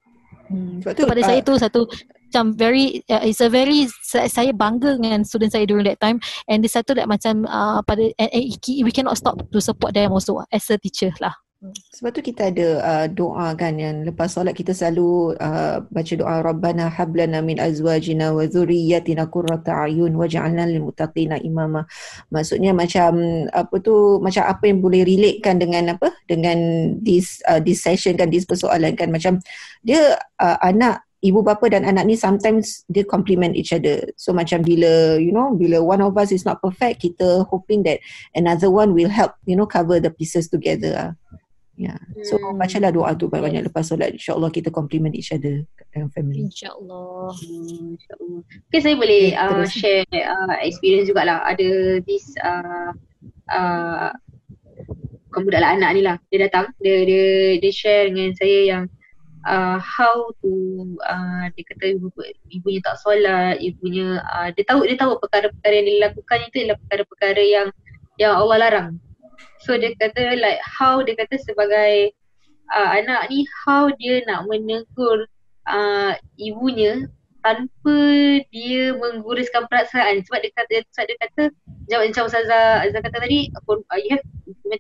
Hmm, 0.47 0.79
so, 0.79 0.95
pada 0.95 1.23
uh, 1.23 1.27
saya 1.27 1.41
tu 1.43 1.59
satu 1.59 1.91
macam 2.27 2.59
very 2.59 3.07
uh, 3.07 3.23
it's 3.23 3.41
a 3.41 3.49
very 3.49 3.87
saya 4.03 4.51
bangga 4.51 4.99
dengan 4.99 5.23
student 5.23 5.55
saya 5.55 5.65
during 5.65 5.87
that 5.87 6.03
time. 6.03 6.19
And 6.51 6.61
the 6.61 6.69
satu 6.69 6.99
that 6.99 7.07
macam 7.07 7.47
uh, 7.47 7.81
pada 7.87 8.11
uh, 8.19 8.31
we 8.83 8.91
cannot 8.91 9.17
stop 9.17 9.39
to 9.39 9.59
support 9.63 9.95
them 9.95 10.13
also 10.13 10.43
as 10.51 10.67
a 10.69 10.77
teacher 10.77 11.15
lah. 11.23 11.33
Sebab 11.97 12.13
tu 12.13 12.21
kita 12.21 12.53
ada 12.53 12.69
uh, 12.85 13.07
doa 13.09 13.57
kan 13.57 13.81
yang 13.81 14.05
lepas 14.05 14.29
solat 14.29 14.53
kita 14.53 14.77
selalu 14.77 15.33
uh, 15.41 15.81
baca 15.89 16.13
doa 16.13 16.45
Rabbana 16.45 16.93
hablana 16.93 17.41
min 17.41 17.57
azwajina 17.57 18.37
wa 18.37 18.45
dhurriyyatina 18.45 19.25
qurrata 19.33 19.89
ayun 19.89 20.15
waj'alna 20.21 20.69
lil 20.69 20.85
muttaqina 20.85 21.41
imama. 21.41 21.89
Maksudnya 22.29 22.77
macam 22.77 23.17
apa 23.57 23.73
tu 23.81 24.21
macam 24.21 24.45
apa 24.45 24.69
yang 24.69 24.85
boleh 24.85 25.09
relatekan 25.09 25.57
dengan 25.57 25.97
apa? 25.97 26.13
Dengan 26.29 26.59
this 27.01 27.41
uh, 27.49 27.59
this 27.59 27.81
session 27.81 28.21
kan 28.21 28.29
this 28.29 28.45
persoalan 28.45 28.93
kan. 28.93 29.09
Macam 29.09 29.41
dia 29.81 30.21
uh, 30.37 30.61
anak 30.61 31.06
ibu 31.27 31.43
bapa 31.43 31.67
dan 31.67 31.83
anak 31.83 32.07
ni 32.07 32.15
sometimes 32.15 32.87
dia 32.87 33.03
complement 33.03 33.59
each 33.59 33.75
other. 33.75 34.07
So 34.15 34.31
macam 34.31 34.63
bila 34.63 35.19
you 35.19 35.35
know 35.35 35.51
bila 35.59 35.83
one 35.83 35.99
of 35.99 36.15
us 36.15 36.31
is 36.31 36.47
not 36.47 36.63
perfect 36.63 37.03
kita 37.03 37.43
hoping 37.51 37.83
that 37.83 37.99
another 38.39 38.71
one 38.71 38.95
will 38.95 39.11
help 39.11 39.35
you 39.43 39.59
know 39.59 39.67
cover 39.67 39.99
the 39.99 40.15
pieces 40.15 40.47
together. 40.47 41.19
Ya. 41.77 41.93
Yeah. 41.93 42.01
So 42.25 42.41
hmm. 42.41 42.57
bacalah 42.57 42.89
doa 42.95 43.13
tu 43.13 43.29
banyak-banyak 43.29 43.69
lepas 43.69 43.85
solat. 43.85 44.17
InsyaAllah 44.17 44.49
kita 44.49 44.73
compliment 44.73 45.13
each 45.13 45.29
other 45.35 45.69
dalam 45.93 46.09
family. 46.09 46.49
InsyaAllah. 46.49 47.37
Hmm, 47.37 47.99
InsyaAllah. 47.99 48.41
Okay 48.73 48.81
saya 48.81 48.95
boleh 48.97 49.25
okay, 49.37 49.61
uh, 49.61 49.67
share 49.69 50.09
uh, 50.09 50.57
experience 50.65 51.13
jugalah. 51.13 51.45
Ada 51.45 52.01
this 52.09 52.25
uh, 52.41 52.97
uh, 53.53 54.09
bukan 55.29 55.41
budak 55.53 55.61
lah 55.61 55.77
anak 55.77 55.91
ni 55.93 56.01
lah. 56.01 56.17
Dia 56.33 56.49
datang. 56.49 56.73
Dia, 56.81 57.05
dia, 57.05 57.25
dia 57.61 57.73
share 57.77 58.09
dengan 58.09 58.33
saya 58.33 58.59
yang 58.65 58.83
uh, 59.47 59.79
how 59.79 60.29
to 60.43 60.51
uh, 61.07 61.47
dia 61.55 61.65
kata 61.73 61.85
ibu, 61.97 62.11
ibunya 62.51 62.81
tak 62.83 62.99
solat, 63.01 63.57
ibunya 63.63 64.21
uh, 64.27 64.51
dia 64.53 64.67
tahu 64.67 64.85
dia 64.85 64.99
tahu 64.99 65.17
perkara-perkara 65.23 65.75
yang 65.81 65.89
dilakukan 65.89 66.39
itu 66.51 66.57
adalah 66.67 66.79
perkara-perkara 66.85 67.43
yang 67.43 67.69
yang 68.19 68.33
Allah 68.35 68.59
larang. 68.59 68.89
So 69.63 69.79
dia 69.79 69.95
kata 69.97 70.37
like 70.37 70.61
how 70.63 71.01
dia 71.01 71.15
kata 71.17 71.39
sebagai 71.41 72.13
uh, 72.75 72.89
anak 72.99 73.31
ni 73.31 73.47
how 73.65 73.89
dia 73.97 74.27
nak 74.27 74.45
menegur 74.51 75.31
uh, 75.71 76.13
ibunya 76.37 77.07
tanpa 77.47 77.97
dia 78.51 78.91
mengguruskan 78.99 79.71
perasaan. 79.71 80.27
Sebab 80.27 80.43
dia 80.43 80.51
kata 80.59 80.83
sebab 80.91 81.05
dia 81.07 81.19
kata 81.23 81.43
jawab 81.87 82.11
macam 82.11 82.27
Ustazah 82.27 82.83
Azza 82.83 82.99
kata 82.99 83.23
tadi 83.23 83.55
uh, 83.55 83.99
you 84.03 84.11
have 84.11 84.25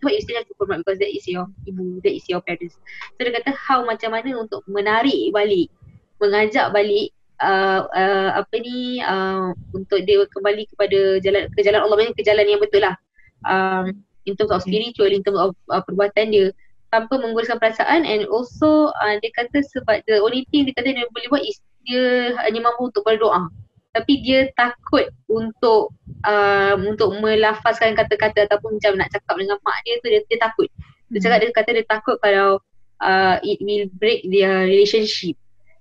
what 0.02 0.10
you 0.10 0.22
still 0.26 0.34
have 0.34 0.50
to 0.50 0.54
hormat 0.58 0.82
because 0.82 0.98
that 0.98 1.14
is 1.14 1.22
your 1.30 1.46
ibu 1.70 2.02
that 2.02 2.10
is 2.10 2.26
your 2.26 2.42
parents. 2.42 2.74
So 3.14 3.22
dia 3.22 3.38
kata 3.38 3.54
how 3.54 3.86
macam 3.86 4.18
mana 4.18 4.34
untuk 4.34 4.66
menarik 4.66 5.30
balik 5.30 5.70
mengajak 6.18 6.74
balik 6.74 7.14
uh, 7.38 7.86
uh, 7.86 8.30
apa 8.42 8.54
ni 8.58 8.98
uh, 8.98 9.54
untuk 9.70 10.02
dia 10.02 10.26
kembali 10.34 10.66
kepada 10.74 11.22
jalan 11.22 11.46
ke 11.54 11.62
jalan 11.62 11.80
Allah 11.86 12.10
ke 12.18 12.22
jalan 12.26 12.50
yang 12.50 12.58
betul 12.58 12.82
lah. 12.82 12.98
Um, 13.46 14.02
in 14.26 14.34
terms 14.34 14.50
of 14.50 14.66
spiritual, 14.66 15.06
in 15.06 15.22
terms 15.22 15.38
of 15.38 15.54
uh, 15.70 15.78
perbuatan 15.86 16.34
dia. 16.34 16.50
Tanpa 16.86 17.18
mengguruskan 17.18 17.58
perasaan 17.58 18.06
and 18.06 18.30
also 18.30 18.94
uh, 19.02 19.14
dia 19.18 19.30
kata 19.34 19.58
sebab 19.74 20.06
the 20.06 20.22
only 20.22 20.46
thing 20.54 20.70
dia 20.70 20.74
kata 20.74 20.94
dia 20.94 21.06
boleh 21.10 21.28
buat 21.28 21.42
is 21.42 21.58
dia 21.86 22.34
hanya 22.42 22.60
mampu 22.66 22.90
untuk 22.90 23.06
berdoa 23.06 23.48
tapi 23.96 24.20
dia 24.20 24.52
takut 24.52 25.08
untuk 25.24 25.96
uh, 26.28 26.76
untuk 26.76 27.16
melafazkan 27.16 27.96
kata-kata 27.96 28.44
ataupun 28.44 28.76
macam 28.76 29.00
nak 29.00 29.08
cakap 29.08 29.40
dengan 29.40 29.56
mak 29.64 29.80
dia 29.88 29.96
tu 30.04 30.12
dia, 30.12 30.20
dia 30.28 30.36
takut. 30.36 30.68
Dia 31.08 31.24
cakap 31.24 31.38
dia 31.40 31.48
kata 31.56 31.70
dia 31.72 31.86
takut 31.88 32.20
kalau 32.20 32.60
uh, 33.00 33.36
it 33.40 33.56
will 33.64 33.88
break 33.96 34.28
their 34.28 34.68
relationship. 34.68 35.32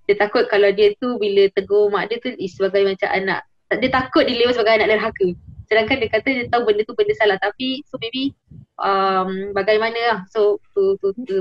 Dia 0.07 0.15
takut 0.15 0.47
kalau 0.47 0.71
dia 0.71 0.95
tu 1.03 1.19
bila 1.19 1.51
tegur 1.51 1.91
mak 1.91 2.07
dia 2.07 2.23
tu 2.23 2.31
sebagai 2.47 2.87
macam 2.87 3.11
anak 3.11 3.43
dia 3.83 3.91
takut 3.91 4.23
dia 4.23 4.39
lewat 4.39 4.55
sebagai 4.55 4.79
anak 4.79 4.89
derhaka. 4.95 5.27
Sedangkan 5.67 5.95
dia 5.99 6.07
kata 6.07 6.29
dia 6.31 6.45
tahu 6.47 6.71
benda 6.71 6.87
tu 6.87 6.95
benda 6.95 7.13
salah. 7.19 7.35
Tapi 7.43 7.83
so 7.83 7.99
maybe 7.99 8.31
um, 8.79 9.51
bagaimana 9.51 9.99
lah? 10.07 10.19
So 10.31 10.63
to, 10.71 10.95
to, 11.03 11.11
to, 11.19 11.21
to 11.27 11.35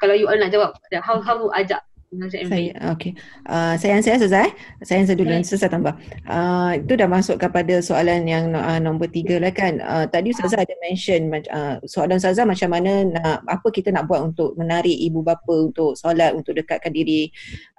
kalau 0.00 0.16
you 0.16 0.24
all 0.24 0.40
nak 0.40 0.48
jawab 0.48 0.72
how 1.04 1.20
how 1.20 1.52
ajak 1.52 1.84
saya 2.30 2.70
okey. 2.94 3.12
Uh, 3.44 3.74
saya 3.76 3.98
answer 3.98 4.14
Ustazah 4.16 4.46
eh. 4.46 4.52
Saya 4.86 5.02
answer 5.02 5.16
dulu 5.18 5.30
nanti 5.34 5.52
saya 5.52 5.68
tambah. 5.68 5.94
Uh, 6.24 6.78
itu 6.78 6.94
dah 6.94 7.08
masuk 7.10 7.36
kepada 7.36 7.82
soalan 7.82 8.24
yang 8.24 8.54
uh, 8.54 8.78
nombor 8.78 9.10
tiga 9.10 9.42
lah 9.42 9.50
kan. 9.50 9.82
Uh, 9.82 10.06
tadi 10.06 10.30
Ustazah 10.30 10.62
ada 10.62 10.74
mention 10.86 11.28
uh, 11.50 11.82
soalan 11.84 12.22
Ustazah 12.22 12.46
macam 12.46 12.70
mana 12.72 13.04
nak 13.04 13.42
apa 13.50 13.68
kita 13.74 13.90
nak 13.90 14.06
buat 14.06 14.22
untuk 14.22 14.54
menarik 14.54 14.94
ibu 14.94 15.20
bapa 15.20 15.70
untuk 15.70 15.98
solat 15.98 16.32
untuk 16.32 16.54
dekatkan 16.56 16.94
diri 16.94 17.28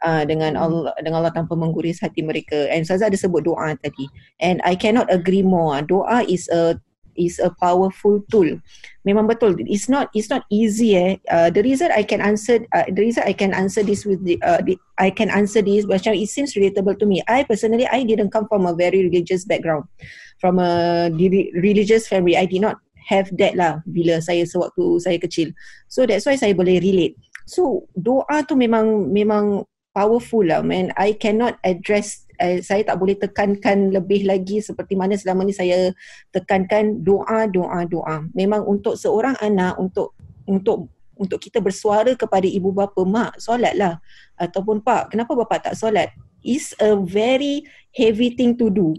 uh, 0.04 0.28
dengan 0.28 0.60
hmm. 0.60 0.64
Allah 0.64 0.94
dengan 1.02 1.24
Allah 1.24 1.34
tanpa 1.34 1.56
mengguris 1.56 2.04
hati 2.04 2.22
mereka. 2.22 2.68
And 2.70 2.84
Ustazah 2.84 3.10
ada 3.10 3.18
sebut 3.18 3.48
doa 3.48 3.74
tadi. 3.80 4.06
And 4.44 4.60
I 4.68 4.76
cannot 4.76 5.08
agree 5.10 5.44
more. 5.44 5.80
Doa 5.82 6.28
is 6.28 6.52
a 6.52 6.76
is 7.18 7.42
a 7.42 7.50
powerful 7.50 8.22
tool. 8.30 8.62
Memang 9.04 9.26
betul. 9.26 9.58
It's 9.66 9.90
not 9.90 10.14
it's 10.14 10.30
not 10.30 10.46
easy 10.54 10.96
eh. 10.96 11.12
Uh, 11.28 11.50
the 11.50 11.66
reason 11.66 11.90
i 11.92 12.04
can 12.06 12.22
answer 12.22 12.62
uh, 12.72 12.86
the 12.88 13.02
reason 13.02 13.24
i 13.26 13.34
can 13.34 13.52
answer 13.52 13.82
this 13.82 14.06
with 14.06 14.22
the, 14.24 14.38
uh, 14.46 14.62
the 14.62 14.78
i 15.02 15.10
can 15.10 15.34
answer 15.34 15.66
this 15.66 15.88
macam 15.90 16.14
it 16.14 16.30
seems 16.30 16.54
relatable 16.54 17.00
to 17.00 17.10
me. 17.10 17.26
I 17.26 17.44
personally 17.44 17.90
i 17.90 18.04
didn't 18.06 18.30
come 18.30 18.46
from 18.46 18.70
a 18.70 18.78
very 18.78 19.04
religious 19.08 19.44
background. 19.44 19.90
From 20.38 20.62
a 20.62 21.10
religious 21.58 22.06
family 22.06 22.38
i 22.38 22.46
did 22.46 22.62
not 22.62 22.78
have 23.08 23.32
that 23.40 23.56
lah 23.56 23.80
bila 23.88 24.20
saya 24.20 24.44
sewaktu 24.44 25.00
saya 25.00 25.18
kecil. 25.18 25.56
So 25.88 26.04
that's 26.04 26.28
why 26.28 26.36
saya 26.36 26.52
boleh 26.52 26.84
relate. 26.84 27.16
So 27.48 27.88
doa 27.96 28.44
tu 28.44 28.60
memang 28.60 29.08
memang 29.08 29.64
powerful 29.96 30.44
lah 30.44 30.60
man. 30.62 30.92
I 31.00 31.16
cannot 31.16 31.58
address 31.64 32.27
eh, 32.38 32.62
saya 32.62 32.86
tak 32.86 32.98
boleh 32.98 33.18
tekankan 33.18 33.92
lebih 33.94 34.26
lagi 34.26 34.62
seperti 34.62 34.94
mana 34.94 35.18
selama 35.18 35.46
ni 35.46 35.54
saya 35.54 35.92
tekankan 36.32 37.02
doa 37.02 37.50
doa 37.50 37.84
doa. 37.86 38.26
Memang 38.34 38.66
untuk 38.66 38.96
seorang 38.96 39.38
anak 39.42 39.78
untuk 39.82 40.14
untuk 40.48 40.90
untuk 41.18 41.42
kita 41.42 41.58
bersuara 41.58 42.14
kepada 42.14 42.46
ibu 42.46 42.70
bapa 42.70 43.02
mak 43.02 43.42
solatlah 43.42 43.98
ataupun 44.38 44.86
pak 44.86 45.12
kenapa 45.12 45.34
bapa 45.34 45.70
tak 45.70 45.76
solat? 45.76 46.14
Is 46.46 46.72
a 46.80 46.96
very 46.96 47.66
heavy 47.92 48.32
thing 48.38 48.56
to 48.62 48.72
do. 48.72 48.96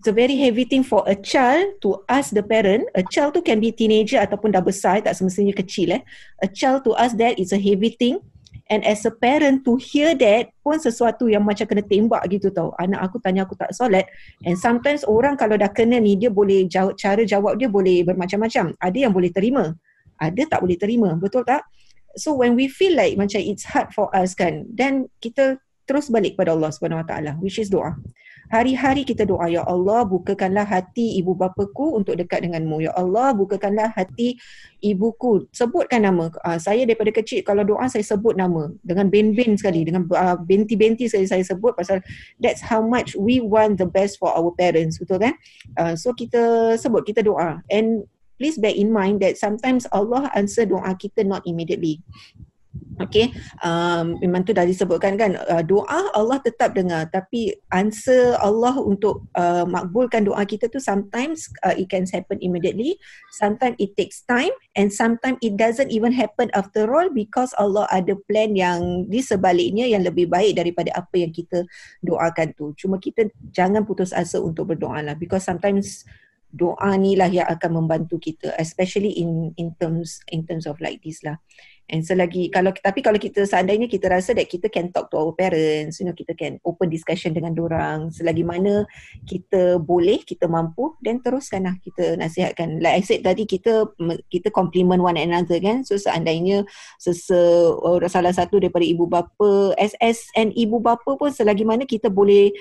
It's 0.00 0.10
a 0.10 0.14
very 0.14 0.34
heavy 0.34 0.64
thing 0.64 0.82
for 0.82 1.04
a 1.06 1.14
child 1.14 1.78
to 1.84 2.02
ask 2.10 2.34
the 2.34 2.42
parent. 2.42 2.88
A 2.96 3.04
child 3.06 3.38
tu 3.38 3.42
can 3.44 3.62
be 3.62 3.70
teenager 3.70 4.18
ataupun 4.18 4.50
dah 4.50 4.64
besar 4.64 5.04
tak 5.04 5.14
semestinya 5.14 5.54
kecil 5.54 5.94
eh. 5.94 6.02
A 6.42 6.48
child 6.50 6.88
to 6.88 6.96
ask 6.98 7.14
that 7.20 7.38
is 7.38 7.54
a 7.54 7.60
heavy 7.60 7.94
thing 7.94 8.18
And 8.68 8.84
as 8.84 9.08
a 9.08 9.12
parent 9.12 9.64
to 9.64 9.80
hear 9.80 10.12
that 10.20 10.52
pun 10.60 10.76
sesuatu 10.76 11.24
yang 11.24 11.40
macam 11.40 11.64
kena 11.64 11.80
tembak 11.80 12.28
gitu 12.28 12.52
tau. 12.52 12.76
Anak 12.76 13.08
aku 13.08 13.16
tanya 13.16 13.48
aku 13.48 13.56
tak 13.56 13.72
solat. 13.72 14.04
And 14.44 14.60
sometimes 14.60 15.08
orang 15.08 15.40
kalau 15.40 15.56
dah 15.56 15.72
kena 15.72 15.96
ni 15.96 16.20
dia 16.20 16.28
boleh 16.28 16.68
jawab, 16.68 17.00
cara 17.00 17.24
jawab 17.24 17.56
dia 17.56 17.72
boleh 17.72 18.04
bermacam-macam. 18.04 18.76
Ada 18.76 19.08
yang 19.08 19.12
boleh 19.16 19.32
terima. 19.32 19.72
Ada 20.20 20.44
tak 20.52 20.60
boleh 20.60 20.76
terima. 20.76 21.16
Betul 21.16 21.48
tak? 21.48 21.64
So 22.20 22.36
when 22.36 22.60
we 22.60 22.68
feel 22.68 22.92
like 22.92 23.16
macam 23.16 23.40
it's 23.40 23.64
hard 23.64 23.88
for 23.96 24.12
us 24.12 24.36
kan. 24.36 24.68
Then 24.68 25.08
kita 25.24 25.56
terus 25.88 26.12
balik 26.12 26.36
kepada 26.36 26.52
Allah 26.52 26.68
Taala 27.08 27.32
which 27.40 27.56
is 27.56 27.72
doa. 27.72 27.96
Hari-hari 28.48 29.04
kita 29.04 29.28
doa, 29.28 29.44
Ya 29.52 29.60
Allah 29.68 30.08
bukakanlah 30.08 30.64
hati 30.64 31.20
ibu 31.20 31.36
bapaku 31.36 32.00
untuk 32.00 32.16
dekat 32.16 32.48
denganmu. 32.48 32.80
Ya 32.80 32.96
Allah 32.96 33.36
bukakanlah 33.36 33.92
hati 33.92 34.40
ibuku. 34.80 35.44
Sebutkan 35.52 36.08
nama. 36.08 36.32
Uh, 36.40 36.56
saya 36.56 36.88
daripada 36.88 37.12
kecil 37.12 37.44
kalau 37.44 37.60
doa 37.60 37.84
saya 37.92 38.00
sebut 38.00 38.40
nama. 38.40 38.72
Dengan 38.80 39.12
ben-ben 39.12 39.52
sekali. 39.60 39.84
Dengan 39.84 40.08
uh, 40.08 40.40
benti-benti 40.40 41.12
saya, 41.12 41.28
saya 41.28 41.44
sebut 41.44 41.76
pasal 41.76 42.00
that's 42.40 42.64
how 42.64 42.80
much 42.80 43.12
we 43.20 43.44
want 43.44 43.76
the 43.76 43.88
best 43.88 44.16
for 44.16 44.32
our 44.32 44.48
parents. 44.56 44.96
Betul 44.96 45.28
kan? 45.28 45.34
Uh, 45.76 45.92
so 45.92 46.16
kita 46.16 46.74
sebut, 46.80 47.04
kita 47.04 47.20
doa. 47.20 47.60
And 47.68 48.08
please 48.40 48.56
bear 48.56 48.72
in 48.72 48.88
mind 48.88 49.20
that 49.20 49.36
sometimes 49.36 49.84
Allah 49.92 50.32
answer 50.32 50.64
doa 50.64 50.96
kita 50.96 51.26
not 51.26 51.44
immediately. 51.44 52.00
Okay, 52.98 53.30
um, 53.62 54.18
memang 54.18 54.42
tu 54.42 54.50
dah 54.50 54.66
disebutkan 54.66 55.14
kan 55.14 55.38
uh, 55.38 55.62
doa 55.62 56.10
Allah 56.18 56.42
tetap 56.42 56.74
dengar. 56.74 57.06
Tapi 57.14 57.54
answer 57.70 58.34
Allah 58.42 58.74
untuk 58.74 59.30
uh, 59.38 59.62
makbulkan 59.62 60.26
doa 60.26 60.42
kita 60.42 60.66
tu 60.66 60.82
sometimes 60.82 61.46
uh, 61.62 61.78
it 61.78 61.86
can 61.86 62.02
happen 62.10 62.42
immediately, 62.42 62.98
sometimes 63.38 63.78
it 63.78 63.94
takes 63.94 64.26
time 64.26 64.50
and 64.74 64.90
sometimes 64.90 65.38
it 65.46 65.54
doesn't 65.54 65.94
even 65.94 66.10
happen 66.10 66.50
after 66.58 66.90
all 66.90 67.06
because 67.14 67.54
Allah 67.54 67.86
ada 67.94 68.18
plan 68.26 68.58
yang 68.58 69.06
di 69.06 69.22
sebaliknya 69.22 69.86
yang 69.86 70.02
lebih 70.02 70.26
baik 70.26 70.58
daripada 70.58 70.90
apa 70.98 71.22
yang 71.22 71.30
kita 71.30 71.62
doakan 72.02 72.50
tu. 72.58 72.74
Cuma 72.74 72.98
kita 72.98 73.30
jangan 73.54 73.86
putus 73.86 74.10
asa 74.10 74.42
untuk 74.42 74.74
berdoa 74.74 75.06
lah 75.06 75.14
because 75.14 75.46
sometimes 75.46 76.02
doa 76.48 76.96
ni 76.96 77.12
lah 77.12 77.28
yang 77.28 77.44
akan 77.44 77.84
membantu 77.84 78.16
kita 78.16 78.56
especially 78.56 79.20
in 79.20 79.52
in 79.60 79.76
terms 79.76 80.24
in 80.32 80.48
terms 80.48 80.64
of 80.64 80.80
like 80.80 80.96
this 81.04 81.20
lah 81.20 81.36
and 81.88 82.04
selagi 82.04 82.52
kalau 82.52 82.70
tapi 82.76 83.00
kalau 83.00 83.16
kita 83.16 83.48
seandainya 83.48 83.88
kita 83.88 84.12
rasa 84.12 84.36
that 84.36 84.48
kita 84.48 84.68
can 84.68 84.92
talk 84.92 85.08
to 85.08 85.16
our 85.16 85.32
parents 85.32 85.98
you 85.98 86.06
know 86.06 86.16
kita 86.16 86.36
can 86.36 86.60
open 86.64 86.92
discussion 86.92 87.32
dengan 87.32 87.56
orang 87.58 88.12
selagi 88.12 88.44
mana 88.44 88.84
kita 89.24 89.80
boleh 89.80 90.20
kita 90.24 90.48
mampu 90.48 90.96
dan 91.00 91.20
teruskanlah 91.24 91.76
kita 91.80 92.16
nasihatkan. 92.20 92.80
Like 92.80 93.00
I 93.00 93.02
said 93.04 93.24
tadi 93.24 93.48
kita 93.48 93.88
kita 94.28 94.48
compliment 94.52 95.00
one 95.00 95.16
another 95.16 95.56
kan? 95.60 95.84
So 95.84 95.96
seandainya 95.96 96.64
sese 97.00 97.72
salah 98.08 98.32
satu 98.32 98.60
daripada 98.60 98.84
ibu 98.84 99.08
bapa 99.08 99.72
SS 99.76 100.32
and 100.36 100.52
ibu 100.56 100.80
bapa 100.80 101.16
pun 101.16 101.30
selagi 101.32 101.64
mana 101.64 101.88
kita 101.88 102.12
boleh 102.12 102.52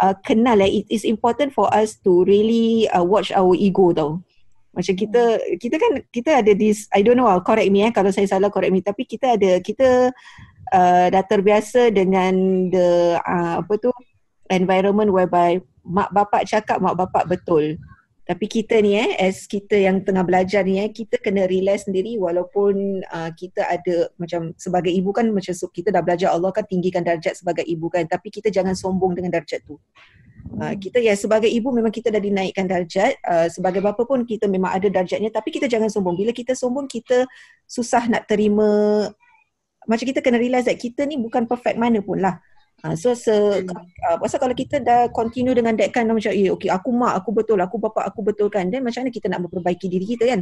uh, 0.00 0.14
kenal 0.24 0.58
eh 0.62 0.82
it 0.82 0.86
is 0.88 1.04
important 1.04 1.52
for 1.52 1.68
us 1.74 1.98
to 2.00 2.24
really 2.24 2.88
uh, 2.90 3.04
watch 3.04 3.30
our 3.34 3.52
ego 3.54 3.92
tau 3.92 4.10
Macam 4.72 4.94
kita 4.96 5.22
kita 5.60 5.76
kan 5.76 5.92
kita 6.08 6.30
ada 6.40 6.52
this 6.56 6.88
I 6.96 7.04
don't 7.04 7.20
know 7.20 7.28
ah, 7.28 7.44
correct 7.44 7.68
me 7.68 7.84
eh 7.84 7.92
kalau 7.92 8.08
saya 8.08 8.24
salah 8.24 8.48
correct 8.48 8.72
me 8.72 8.80
tapi 8.80 9.04
kita 9.04 9.36
ada 9.36 9.60
kita 9.60 10.08
uh, 10.72 11.06
dah 11.12 11.24
terbiasa 11.28 11.92
dengan 11.92 12.32
the 12.72 13.20
uh, 13.20 13.60
apa 13.60 13.72
tu 13.76 13.92
environment 14.48 15.12
whereby 15.12 15.60
mak 15.84 16.08
bapak 16.10 16.48
cakap 16.48 16.80
mak 16.80 16.96
bapak 16.96 17.28
betul. 17.28 17.76
Tapi 18.22 18.46
kita 18.46 18.78
ni 18.78 18.94
eh 18.94 19.18
as 19.18 19.50
kita 19.50 19.74
yang 19.74 20.06
tengah 20.06 20.22
belajar 20.22 20.62
ni 20.62 20.78
eh 20.78 20.94
kita 20.94 21.18
kena 21.18 21.50
realize 21.50 21.90
sendiri 21.90 22.14
walaupun 22.22 23.02
uh, 23.10 23.30
kita 23.34 23.66
ada 23.66 24.14
macam 24.14 24.54
sebagai 24.54 24.94
ibu 24.94 25.10
kan 25.10 25.26
macam 25.34 25.50
kita 25.50 25.90
dah 25.90 26.06
belajar 26.06 26.30
Allah 26.30 26.54
kan 26.54 26.62
tinggikan 26.62 27.02
darjat 27.02 27.34
sebagai 27.34 27.66
ibu 27.66 27.90
kan. 27.90 28.06
Tapi 28.06 28.30
kita 28.30 28.46
jangan 28.54 28.78
sombong 28.78 29.18
dengan 29.18 29.34
darjat 29.34 29.66
tu. 29.66 29.74
Uh, 30.54 30.74
kita 30.78 31.02
ya 31.02 31.18
sebagai 31.18 31.50
ibu 31.50 31.74
memang 31.74 31.90
kita 31.90 32.14
dah 32.14 32.22
dinaikkan 32.22 32.70
darjat 32.70 33.18
uh, 33.26 33.50
sebagai 33.50 33.82
bapa 33.82 34.06
pun 34.06 34.22
kita 34.22 34.46
memang 34.46 34.70
ada 34.70 34.86
darjatnya. 34.86 35.34
Tapi 35.34 35.50
kita 35.50 35.66
jangan 35.66 35.90
sombong. 35.90 36.14
Bila 36.14 36.30
kita 36.30 36.54
sombong 36.54 36.86
kita 36.86 37.26
susah 37.66 38.06
nak 38.06 38.30
terima 38.30 39.10
macam 39.82 40.06
kita 40.06 40.22
kena 40.22 40.38
realize 40.38 40.70
that 40.70 40.78
kita 40.78 41.02
ni 41.10 41.18
bukan 41.18 41.42
perfect 41.50 41.74
mana 41.74 41.98
pun 41.98 42.22
lah 42.22 42.38
uh, 42.84 42.94
so 42.98 43.14
se 43.14 43.32
uh, 43.32 44.16
pasal 44.18 44.38
kalau 44.42 44.54
kita 44.54 44.82
dah 44.82 45.08
continue 45.10 45.54
dengan 45.54 45.74
that 45.78 45.90
kind 45.94 46.10
of 46.10 46.18
macam 46.18 46.34
eh 46.34 46.50
okay 46.50 46.70
aku 46.70 46.90
mak 46.90 47.18
aku 47.22 47.30
betul 47.34 47.58
aku 47.58 47.76
bapa 47.78 48.06
aku 48.06 48.20
betul 48.22 48.50
kan? 48.50 48.68
Then 48.70 48.86
macam 48.86 49.06
mana 49.06 49.10
kita 49.14 49.26
nak 49.30 49.46
memperbaiki 49.46 49.86
diri 49.90 50.06
kita 50.06 50.24
kan? 50.28 50.40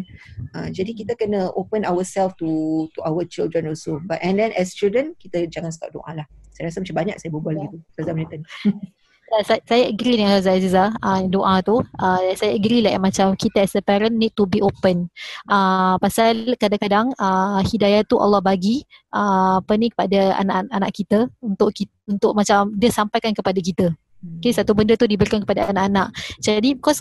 Uh, 0.57 0.69
jadi 0.73 0.93
kita 0.93 1.13
kena 1.17 1.53
open 1.57 1.85
ourselves 1.85 2.37
to 2.41 2.85
to 2.97 3.01
our 3.05 3.23
children 3.29 3.71
also. 3.71 4.01
But 4.05 4.21
and 4.21 4.41
then 4.41 4.53
as 4.57 4.77
children 4.77 5.17
kita 5.21 5.49
jangan 5.49 5.73
stop 5.73 5.93
doa 5.93 6.25
lah. 6.25 6.27
Saya 6.51 6.69
rasa 6.69 6.85
macam 6.85 6.97
banyak 7.01 7.17
saya 7.17 7.31
berbual 7.33 7.57
yeah. 7.57 7.65
gitu 7.73 7.77
Zazam 7.97 8.17
Nathan 8.21 8.43
saya, 9.47 9.61
saya 9.63 9.83
agree 9.87 10.19
dengan 10.19 10.39
Azizah 10.39 10.57
Aziza 10.59 10.85
uh, 10.99 11.21
doa 11.31 11.63
tu. 11.63 11.79
Uh, 11.99 12.21
saya 12.35 12.53
agree 12.55 12.83
lah 12.83 12.99
macam 12.99 13.33
kita 13.39 13.63
as 13.63 13.79
a 13.79 13.83
parent 13.83 14.15
need 14.15 14.35
to 14.35 14.45
be 14.45 14.59
open. 14.59 15.07
Uh, 15.47 15.95
pasal 16.03 16.59
kadang-kadang 16.59 17.15
uh, 17.17 17.63
hidayah 17.63 18.03
tu 18.03 18.19
Allah 18.19 18.43
bagi 18.43 18.83
uh, 19.15 19.63
apa 19.63 19.73
ni 19.79 19.95
kepada 19.95 20.35
anak-anak 20.43 20.91
kita 20.91 21.19
untuk 21.39 21.71
untuk 22.11 22.33
macam 22.35 22.75
dia 22.75 22.91
sampaikan 22.91 23.31
kepada 23.31 23.63
kita 23.63 23.95
Okay, 24.21 24.53
satu 24.53 24.77
benda 24.77 24.93
tu 25.01 25.09
diberikan 25.09 25.41
kepada 25.41 25.73
anak-anak. 25.73 26.13
Jadi, 26.45 26.77
because 26.77 27.01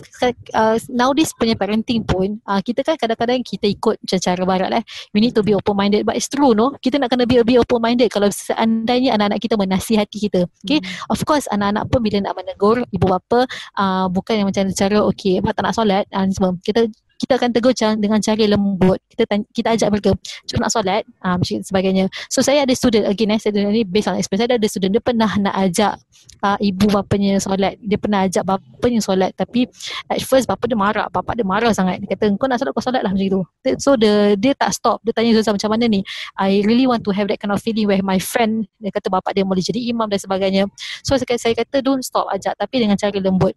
uh, 0.56 0.80
nowadays 0.88 1.36
punya 1.36 1.52
parenting 1.52 2.00
pun, 2.00 2.40
uh, 2.48 2.64
kita 2.64 2.80
kan 2.80 2.96
kadang-kadang 2.96 3.44
kita 3.44 3.68
ikut 3.68 4.00
macam 4.00 4.18
cara 4.24 4.42
barat 4.48 4.70
lah. 4.72 4.82
We 5.12 5.20
need 5.20 5.36
to 5.36 5.44
be 5.44 5.52
open-minded. 5.52 6.08
But 6.08 6.16
it's 6.16 6.32
true, 6.32 6.56
no? 6.56 6.80
Kita 6.80 6.96
nak 6.96 7.12
kena 7.12 7.28
be, 7.28 7.44
be 7.44 7.60
open-minded 7.60 8.08
kalau 8.08 8.32
seandainya 8.32 9.20
anak-anak 9.20 9.40
kita 9.44 9.60
menasihati 9.60 10.18
kita. 10.32 10.48
Okay, 10.64 10.80
hmm. 10.80 11.12
of 11.12 11.20
course 11.28 11.44
anak-anak 11.52 11.92
pun 11.92 12.00
bila 12.00 12.24
nak 12.24 12.40
menegur 12.40 12.88
ibu 12.88 13.04
bapa, 13.04 13.44
uh, 13.76 14.08
bukan 14.08 14.40
yang 14.40 14.48
macam 14.48 14.64
cara, 14.72 14.98
okay, 15.04 15.44
apa 15.44 15.52
tak 15.52 15.62
nak 15.68 15.74
solat, 15.76 16.04
uh, 16.16 16.24
semua. 16.32 16.56
Kita 16.64 16.88
kita 17.20 17.36
akan 17.36 17.52
tegur 17.52 17.76
dengan 17.76 18.16
cara 18.16 18.44
lembut. 18.48 18.96
Kita 19.12 19.28
tanya, 19.28 19.44
kita 19.52 19.68
ajak 19.76 19.88
mereka, 19.92 20.10
cuba 20.48 20.64
nak 20.64 20.72
solat, 20.72 21.02
ah 21.20 21.36
um, 21.36 21.44
sebagainya. 21.44 22.08
So 22.32 22.40
saya 22.40 22.64
ada 22.64 22.72
student 22.72 23.04
again 23.04 23.36
eh, 23.36 23.38
saya 23.38 23.52
ni 23.68 23.84
based 23.84 24.08
on 24.08 24.16
experience. 24.16 24.48
Saya 24.48 24.56
ada 24.56 24.68
student 24.72 24.96
dia 24.96 25.04
pernah 25.04 25.28
nak 25.36 25.54
ajak 25.60 26.00
uh, 26.40 26.56
ibu 26.56 26.88
bapanya 26.88 27.36
solat. 27.36 27.76
Dia 27.84 28.00
pernah 28.00 28.24
ajak 28.24 28.40
bapanya 28.48 29.00
solat 29.04 29.36
tapi 29.36 29.68
at 30.08 30.24
first 30.24 30.48
bapa 30.48 30.64
dia 30.64 30.80
marah, 30.80 31.12
bapa 31.12 31.36
dia 31.36 31.44
marah 31.44 31.76
sangat. 31.76 32.00
Dia 32.00 32.16
kata 32.16 32.32
kau 32.40 32.48
nak 32.48 32.56
solat 32.56 32.72
kau 32.72 32.80
solat 32.80 33.04
lah 33.04 33.12
macam 33.12 33.28
itu. 33.28 33.40
So 33.76 34.00
the, 34.00 34.40
dia 34.40 34.56
tak 34.56 34.72
stop. 34.72 35.04
Dia 35.04 35.12
tanya 35.12 35.36
Zuzan 35.36 35.60
macam 35.60 35.76
mana 35.76 35.84
ni? 35.92 36.00
I 36.40 36.64
really 36.64 36.88
want 36.88 37.04
to 37.04 37.12
have 37.12 37.28
that 37.28 37.36
kind 37.36 37.52
of 37.52 37.60
feeling 37.60 37.84
where 37.84 38.00
my 38.00 38.16
friend 38.16 38.64
dia 38.80 38.88
kata 38.88 39.12
bapa 39.12 39.36
dia 39.36 39.44
boleh 39.44 39.60
jadi 39.60 39.92
imam 39.92 40.08
dan 40.08 40.16
sebagainya. 40.16 40.64
So 41.04 41.20
saya 41.20 41.52
kata 41.52 41.84
don't 41.84 42.00
stop 42.00 42.32
ajak 42.32 42.56
tapi 42.56 42.80
dengan 42.80 42.96
cara 42.96 43.12
lembut. 43.20 43.52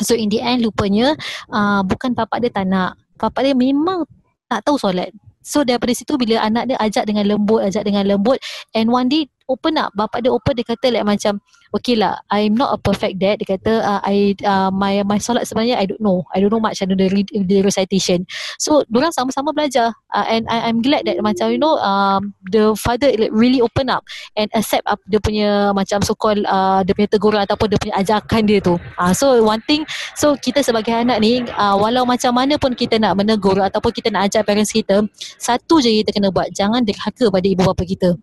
So 0.00 0.16
in 0.16 0.32
the 0.32 0.40
end 0.40 0.64
lupanya 0.64 1.14
uh, 1.52 1.80
bukan 1.84 2.16
bapak 2.16 2.44
dia 2.44 2.50
tak 2.52 2.68
nak. 2.68 2.96
Bapak 3.20 3.44
dia 3.44 3.54
memang 3.54 4.04
tak 4.48 4.64
tahu 4.64 4.80
solat. 4.80 5.12
So 5.40 5.64
daripada 5.64 5.96
situ 5.96 6.20
bila 6.20 6.40
anak 6.44 6.68
dia 6.68 6.76
ajak 6.76 7.08
dengan 7.08 7.24
lembut, 7.24 7.64
ajak 7.64 7.88
dengan 7.88 8.04
lembut 8.04 8.36
and 8.76 8.92
one 8.92 9.08
day 9.08 9.24
open 9.50 9.74
up. 9.82 9.90
Bapak 9.98 10.22
dia 10.22 10.30
open 10.30 10.54
dia 10.54 10.62
kata 10.62 10.94
like 10.94 11.02
macam 11.02 11.42
okay 11.74 11.98
lah 11.98 12.18
I'm 12.30 12.54
not 12.54 12.70
a 12.70 12.78
perfect 12.78 13.18
dad. 13.18 13.42
Dia 13.42 13.58
kata 13.58 13.72
uh, 13.82 14.00
I 14.06 14.38
uh, 14.46 14.70
my 14.70 15.02
my 15.02 15.18
solat 15.18 15.50
sebenarnya 15.50 15.82
I 15.82 15.90
don't 15.90 15.98
know. 15.98 16.22
I 16.30 16.38
don't 16.38 16.54
know 16.54 16.62
much 16.62 16.78
I 16.78 16.86
don't 16.86 16.98
know 16.98 17.10
the, 17.10 17.26
the 17.26 17.58
recitation. 17.66 18.30
So 18.62 18.86
orang 18.94 19.10
sama-sama 19.10 19.50
belajar. 19.50 19.94
Uh, 20.14 20.26
and 20.26 20.46
I, 20.50 20.70
I'm 20.70 20.82
glad 20.82 21.06
that 21.10 21.18
macam 21.22 21.50
you 21.50 21.58
know 21.58 21.78
um, 21.82 22.34
the 22.50 22.74
father 22.78 23.10
really 23.30 23.58
open 23.58 23.90
up 23.90 24.06
and 24.38 24.46
accept 24.54 24.86
up 24.86 25.02
dia 25.10 25.18
punya 25.18 25.74
macam 25.74 26.02
so 26.06 26.14
called 26.14 26.42
uh, 26.46 26.82
dia 26.86 26.94
punya 26.94 27.10
teguran 27.10 27.42
ataupun 27.42 27.66
dia 27.70 27.78
punya 27.78 27.94
ajakan 27.98 28.42
dia 28.46 28.58
tu. 28.62 28.78
Uh, 28.98 29.10
so 29.10 29.42
one 29.42 29.62
thing 29.66 29.82
so 30.14 30.38
kita 30.38 30.62
sebagai 30.62 30.94
anak 30.94 31.18
ni 31.18 31.42
uh, 31.58 31.74
walau 31.74 32.06
macam 32.06 32.34
mana 32.34 32.54
pun 32.58 32.74
kita 32.74 32.98
nak 33.02 33.18
menegur 33.18 33.58
ataupun 33.58 33.90
kita 33.90 34.14
nak 34.14 34.30
ajar 34.30 34.46
parents 34.46 34.70
kita 34.70 35.02
satu 35.38 35.82
je 35.82 36.02
kita 36.02 36.10
kena 36.14 36.28
buat. 36.30 36.50
Jangan 36.54 36.82
derhaka 36.82 37.30
pada 37.30 37.46
ibu 37.46 37.62
bapa 37.66 37.82
kita. 37.86 38.14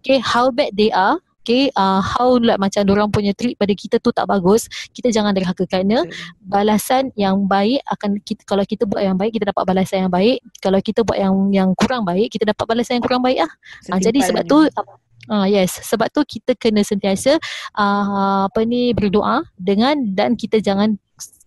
Okay 0.00 0.18
how 0.18 0.50
bad 0.50 0.69
they 0.74 0.90
are 0.90 1.18
okay 1.40 1.72
uh, 1.74 2.04
how 2.04 2.36
like 2.36 2.60
macam 2.60 2.84
orang 2.92 3.08
punya 3.08 3.32
treat 3.32 3.56
pada 3.56 3.72
kita 3.72 3.96
tu 3.98 4.12
tak 4.12 4.28
bagus 4.28 4.68
kita 4.92 5.08
jangan 5.08 5.32
derhaka 5.32 5.64
kerana 5.64 6.04
balasan 6.44 7.08
yang 7.16 7.48
baik 7.48 7.80
akan 7.88 8.20
kita 8.22 8.44
kalau 8.44 8.62
kita 8.62 8.84
buat 8.84 9.02
yang 9.02 9.16
baik 9.16 9.34
kita 9.34 9.50
dapat 9.50 9.64
balasan 9.64 10.06
yang 10.06 10.12
baik. 10.12 10.44
Kalau 10.60 10.78
kita 10.84 11.00
buat 11.02 11.18
yang 11.18 11.34
yang 11.50 11.68
kurang 11.74 12.04
baik 12.04 12.30
kita 12.30 12.44
dapat 12.52 12.64
balasan 12.68 13.00
yang 13.00 13.04
kurang 13.04 13.24
baik 13.24 13.42
ah 13.42 13.50
uh, 13.90 13.98
jadi 13.98 14.18
sebab 14.20 14.44
tu 14.46 14.58
Ah 15.28 15.44
uh, 15.44 15.46
yes 15.46 15.78
sebab 15.84 16.08
tu 16.10 16.24
kita 16.24 16.56
kena 16.56 16.80
sentiasa 16.80 17.36
uh, 17.76 18.48
apa 18.48 18.60
ni 18.64 18.96
berdoa 18.96 19.44
dengan 19.54 19.94
dan 20.16 20.34
kita 20.34 20.58
jangan 20.64 20.96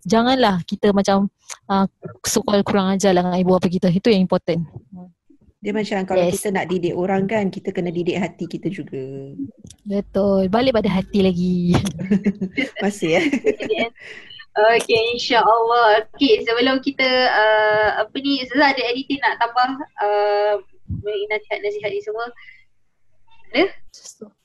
janganlah 0.06 0.62
kita 0.64 0.94
macam 0.94 1.28
uh, 1.68 1.84
soal 2.24 2.62
kurang 2.62 2.94
ajar 2.94 3.12
lah 3.18 3.26
dengan 3.26 3.40
ibu 3.42 3.52
bapa 3.58 3.68
kita. 3.68 3.90
Itu 3.90 4.14
yang 4.14 4.24
important. 4.24 4.68
Dia 5.64 5.72
macam 5.72 6.04
kalau 6.04 6.28
yes. 6.28 6.44
kita 6.44 6.52
nak 6.52 6.68
didik 6.68 6.92
orang 6.92 7.24
kan, 7.24 7.48
kita 7.48 7.72
kena 7.72 7.88
didik 7.88 8.20
hati 8.20 8.52
kita 8.52 8.68
juga. 8.68 9.32
Betul. 9.88 10.52
Balik 10.52 10.76
pada 10.76 10.92
hati 10.92 11.24
lagi. 11.24 11.72
Masih 12.84 13.20
ya. 13.20 13.24
Okay, 14.54 15.18
insyaAllah. 15.18 16.06
Okay, 16.14 16.46
sebelum 16.46 16.78
kita, 16.78 17.10
uh, 17.26 18.06
apa 18.06 18.14
ni, 18.22 18.46
Zazah 18.46 18.70
ada 18.70 18.86
editing 18.86 19.18
nak 19.18 19.42
tambah 19.42 19.82
uh, 19.98 20.62
nasihat-nasihat 21.02 21.90
ni 21.90 22.02
semua? 22.06 22.30
Ada? 23.50 23.66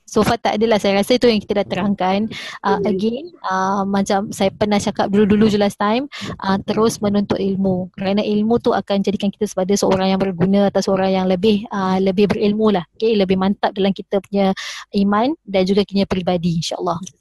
So 0.08 0.24
far 0.24 0.40
tak 0.40 0.56
adalah. 0.56 0.80
Saya 0.80 0.96
rasa 1.04 1.20
itu 1.20 1.28
yang 1.28 1.44
kita 1.44 1.60
dah 1.60 1.66
terangkan. 1.68 2.32
Uh, 2.64 2.80
again 2.88 3.28
uh, 3.44 3.84
macam 3.84 4.32
saya 4.32 4.48
pernah 4.48 4.80
cakap 4.80 5.12
dulu-dulu 5.12 5.52
je 5.52 5.60
last 5.60 5.76
time 5.76 6.08
uh, 6.40 6.56
terus 6.64 6.96
menuntut 7.04 7.36
ilmu. 7.36 7.92
Kerana 7.92 8.24
ilmu 8.24 8.56
tu 8.64 8.72
akan 8.72 9.04
jadikan 9.04 9.28
kita 9.28 9.44
sebagai 9.44 9.76
seorang 9.76 10.16
yang 10.16 10.20
berguna 10.20 10.72
atau 10.72 10.80
seorang 10.80 11.12
yang 11.12 11.26
lebih 11.28 11.68
uh, 11.68 12.00
lebih 12.00 12.32
berilmu 12.32 12.72
lah. 12.72 12.88
Okay? 12.96 13.12
lebih 13.18 13.36
mantap 13.36 13.74
dalam 13.76 13.92
kita 13.92 14.22
punya 14.24 14.56
iman 14.94 15.34
dan 15.44 15.62
juga 15.68 15.82
kita 15.84 16.06
peribadi 16.08 16.62
insyaAllah 16.62 17.17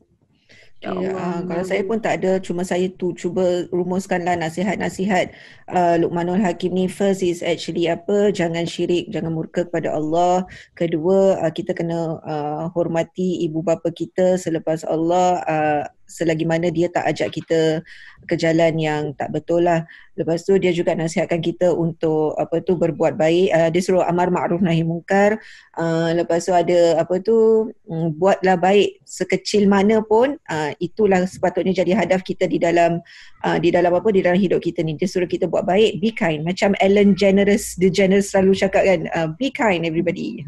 Ya, 0.77 0.93
uh, 0.93 1.41
kalau 1.49 1.65
saya 1.65 1.81
pun 1.81 1.97
tak 1.97 2.21
ada 2.21 2.37
cuma 2.37 2.61
saya 2.61 2.85
tu 2.93 3.09
cuba 3.17 3.65
rumuskanlah 3.73 4.37
nasihat-nasihat. 4.37 5.33
Uh, 5.65 5.97
Luqmanul 5.97 6.37
Hakim 6.37 6.77
ni 6.77 6.85
first 6.85 7.25
is 7.25 7.41
actually 7.41 7.89
apa? 7.89 8.29
Jangan 8.29 8.69
syirik 8.69 9.09
jangan 9.09 9.33
murka 9.33 9.65
kepada 9.65 9.97
Allah. 9.97 10.45
Kedua 10.77 11.41
uh, 11.41 11.49
kita 11.49 11.73
kena 11.73 12.21
uh, 12.21 12.69
hormati 12.77 13.41
ibu 13.41 13.65
bapa 13.65 13.89
kita 13.89 14.37
selepas 14.37 14.85
Allah. 14.85 15.41
Uh, 15.49 15.83
selagi 16.07 16.47
mana 16.47 16.71
dia 16.71 16.87
tak 16.87 17.05
ajak 17.05 17.29
kita 17.35 17.83
ke 18.25 18.35
jalan 18.39 18.79
yang 18.79 19.11
tak 19.13 19.29
betul 19.29 19.67
lah 19.67 19.83
Lepas 20.17 20.43
tu 20.49 20.57
dia 20.57 20.73
juga 20.73 20.97
nasihatkan 20.97 21.37
kita 21.37 21.69
untuk 21.77 22.33
apa 22.41 22.57
tu 22.65 22.73
berbuat 22.73 23.13
baik. 23.13 23.47
Uh, 23.53 23.69
dia 23.69 23.81
suruh 23.85 24.01
amar 24.01 24.33
ma'ruf 24.33 24.57
nahi 24.65 24.81
mungkar. 24.81 25.37
Uh, 25.77 26.17
lepas 26.17 26.41
tu 26.41 26.57
ada 26.57 26.97
apa 26.97 27.21
tu 27.21 27.69
um, 27.85 28.09
buatlah 28.17 28.57
baik 28.57 28.97
sekecil 29.05 29.69
mana 29.69 30.01
pun 30.01 30.41
uh, 30.49 30.73
itulah 30.81 31.21
sepatutnya 31.29 31.85
jadi 31.85 31.93
hadaf 31.93 32.25
kita 32.25 32.49
di 32.49 32.57
dalam 32.57 32.97
uh, 33.45 33.57
di 33.61 33.69
dalam 33.69 33.93
apa 33.93 34.09
di 34.09 34.25
dalam 34.25 34.41
hidup 34.41 34.57
kita 34.57 34.81
ni. 34.81 34.97
Dia 34.97 35.05
suruh 35.05 35.29
kita 35.29 35.45
buat 35.45 35.69
baik, 35.69 36.01
be 36.01 36.09
kind. 36.09 36.41
Macam 36.41 36.73
Ellen 36.81 37.13
Generous, 37.13 37.77
the 37.77 37.93
Generous 37.93 38.33
selalu 38.33 38.57
cakap 38.57 38.89
kan, 38.89 39.05
uh, 39.13 39.29
be 39.37 39.53
kind 39.53 39.85
everybody. 39.85 40.41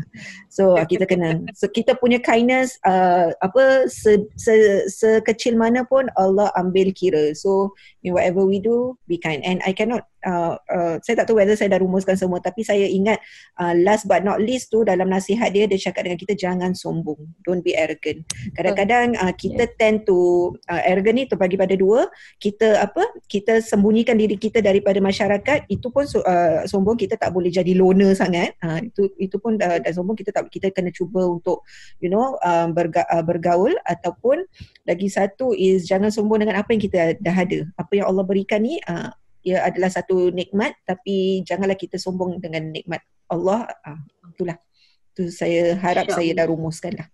So 0.50 0.74
kita 0.82 1.06
kena 1.06 1.46
so 1.54 1.70
kita 1.70 1.94
punya 2.02 2.18
kindness 2.18 2.82
uh, 2.90 3.38
apa 3.46 3.86
se, 3.86 4.26
se, 4.34 4.90
sekecil 4.90 5.49
mana 5.56 5.88
pun 5.88 6.12
Allah 6.20 6.52
ambil 6.54 6.92
kira. 6.94 7.34
So 7.34 7.74
in 8.04 8.14
whatever 8.14 8.46
we 8.46 8.60
do, 8.60 8.98
be 9.08 9.18
kind. 9.18 9.42
And 9.42 9.64
I 9.66 9.74
cannot 9.74 10.06
uh, 10.26 10.56
uh, 10.60 10.96
saya 11.04 11.24
tak 11.24 11.32
tahu 11.32 11.40
whether 11.40 11.56
saya 11.56 11.72
dah 11.76 11.80
rumuskan 11.82 12.16
semua 12.16 12.44
tapi 12.44 12.64
saya 12.66 12.86
ingat 12.88 13.20
uh, 13.60 13.74
last 13.76 14.08
but 14.10 14.24
not 14.24 14.40
least 14.42 14.72
tu 14.72 14.84
dalam 14.84 15.08
nasihat 15.08 15.52
dia 15.52 15.66
dia 15.70 15.80
cakap 15.80 16.08
dengan 16.08 16.20
kita 16.20 16.34
jangan 16.36 16.72
sombong. 16.76 17.20
Don't 17.46 17.64
be 17.64 17.76
arrogant. 17.76 18.26
Kadang-kadang 18.56 19.16
uh, 19.20 19.34
kita 19.36 19.70
yeah. 19.70 19.76
tend 19.80 20.04
to 20.10 20.52
uh, 20.68 20.82
arrogant 20.84 21.16
ni 21.20 21.26
terbagi 21.28 21.56
pada 21.56 21.76
dua 21.76 22.08
kita 22.40 22.84
apa 22.84 23.04
kita 23.28 23.64
sembunyikan 23.64 24.16
diri 24.20 24.36
kita 24.36 24.60
daripada 24.60 25.00
masyarakat 25.00 25.68
itu 25.72 25.88
pun 25.92 26.08
uh, 26.24 26.66
sombong 26.68 27.00
kita 27.00 27.16
tak 27.16 27.32
boleh 27.32 27.52
jadi 27.52 27.76
loner 27.76 28.16
sangat. 28.16 28.56
Uh, 28.64 28.84
itu 28.84 29.12
itu 29.20 29.36
pun 29.40 29.56
uh, 29.60 29.78
dah 29.80 29.94
sombong 29.94 30.18
kita 30.18 30.36
tak 30.36 30.48
kita 30.52 30.72
kena 30.74 30.92
cuba 30.92 31.28
untuk 31.28 31.64
you 32.04 32.10
know 32.12 32.36
uh, 32.44 32.68
berga, 32.72 33.06
uh, 33.12 33.24
bergaul 33.24 33.72
ataupun 33.88 34.44
lagi 34.88 35.08
satu 35.08 35.54
is 35.54 35.86
jangan 35.86 36.10
sombong 36.10 36.44
dengan 36.44 36.60
apa 36.60 36.74
yang 36.74 36.82
kita 36.82 37.00
dah 37.22 37.36
ada. 37.36 37.60
Apa 37.78 38.02
yang 38.02 38.08
Allah 38.10 38.26
berikan 38.26 38.64
ni 38.64 38.82
uh, 38.88 39.12
ia 39.50 39.66
adalah 39.66 39.90
satu 39.90 40.30
nikmat 40.30 40.78
tapi 40.86 41.42
janganlah 41.42 41.74
kita 41.74 41.98
sombong 41.98 42.38
dengan 42.38 42.70
nikmat 42.70 43.02
Allah. 43.26 43.66
Ah, 43.82 43.98
itulah. 44.30 44.62
Tu 45.18 45.34
saya 45.34 45.74
harap 45.82 46.06
saya 46.14 46.38
dah 46.38 46.46
rumuskan 46.46 46.94
lah. 47.02 47.08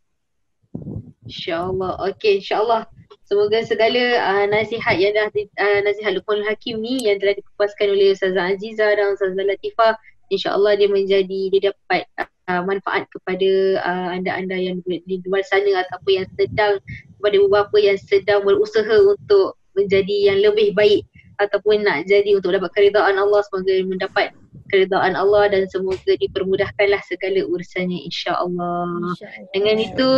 InsyaAllah. 1.26 2.12
Okey, 2.12 2.43
insyaAllah. 2.43 2.86
Semoga 3.26 3.65
segala 3.65 4.21
uh, 4.21 4.45
nasihat 4.45 5.02
yang 5.02 5.17
dah 5.17 5.34
uh, 5.34 5.80
nasihat 5.82 6.13
Luqmanul 6.13 6.45
Hakim 6.45 6.78
ni 6.78 7.10
yang 7.10 7.17
telah 7.17 7.34
dikupaskan 7.34 7.89
oleh 7.89 8.13
Ustazah 8.13 8.54
Aziza 8.54 8.86
dan 8.86 9.17
Ustazah 9.17 9.45
Latifah 9.50 9.98
insyaAllah 10.30 10.78
dia 10.78 10.89
menjadi 10.89 11.39
dia 11.50 11.74
dapat 11.74 12.06
uh, 12.21 12.62
manfaat 12.65 13.10
kepada 13.10 13.82
uh, 13.82 14.08
anda-anda 14.13 14.58
yang 14.58 14.78
di 14.86 15.02
di 15.10 15.21
luar 15.26 15.41
sana 15.45 15.86
ataupun 15.86 16.21
yang 16.21 16.28
sedang 16.38 16.74
kepada 17.17 17.36
beberapa 17.41 17.78
yang 17.82 17.98
sedang 17.98 18.45
berusaha 18.45 18.95
untuk 19.10 19.58
menjadi 19.74 20.34
yang 20.34 20.39
lebih 20.45 20.78
baik 20.78 21.02
ataupun 21.41 21.84
nak 21.84 22.08
jadi 22.08 22.36
untuk 22.36 22.56
dapat 22.56 22.71
keridaan 22.71 23.19
Allah 23.19 23.43
semoga 23.48 23.74
mendapat 23.84 24.32
keridaan 24.71 25.13
Allah 25.13 25.52
dan 25.52 25.69
semoga 25.69 26.12
dipermudahkanlah 26.17 27.02
segala 27.06 27.45
urusannya 27.45 28.08
insya-Allah. 28.08 29.15
Dengan 29.54 29.78
itu 29.78 30.10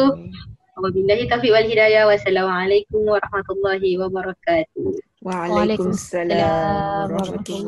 Wabillahi 0.78 1.26
taufiq 1.26 1.50
wal 1.50 1.66
hidayah. 1.66 2.06
Wassalamualaikum 2.06 3.02
warahmatullahi 3.02 3.98
wabarakatuh. 3.98 5.02
Waalaikumsalam 5.26 6.30
Waalaikumsalam 6.30 7.10
warahmatullahi 7.18 7.66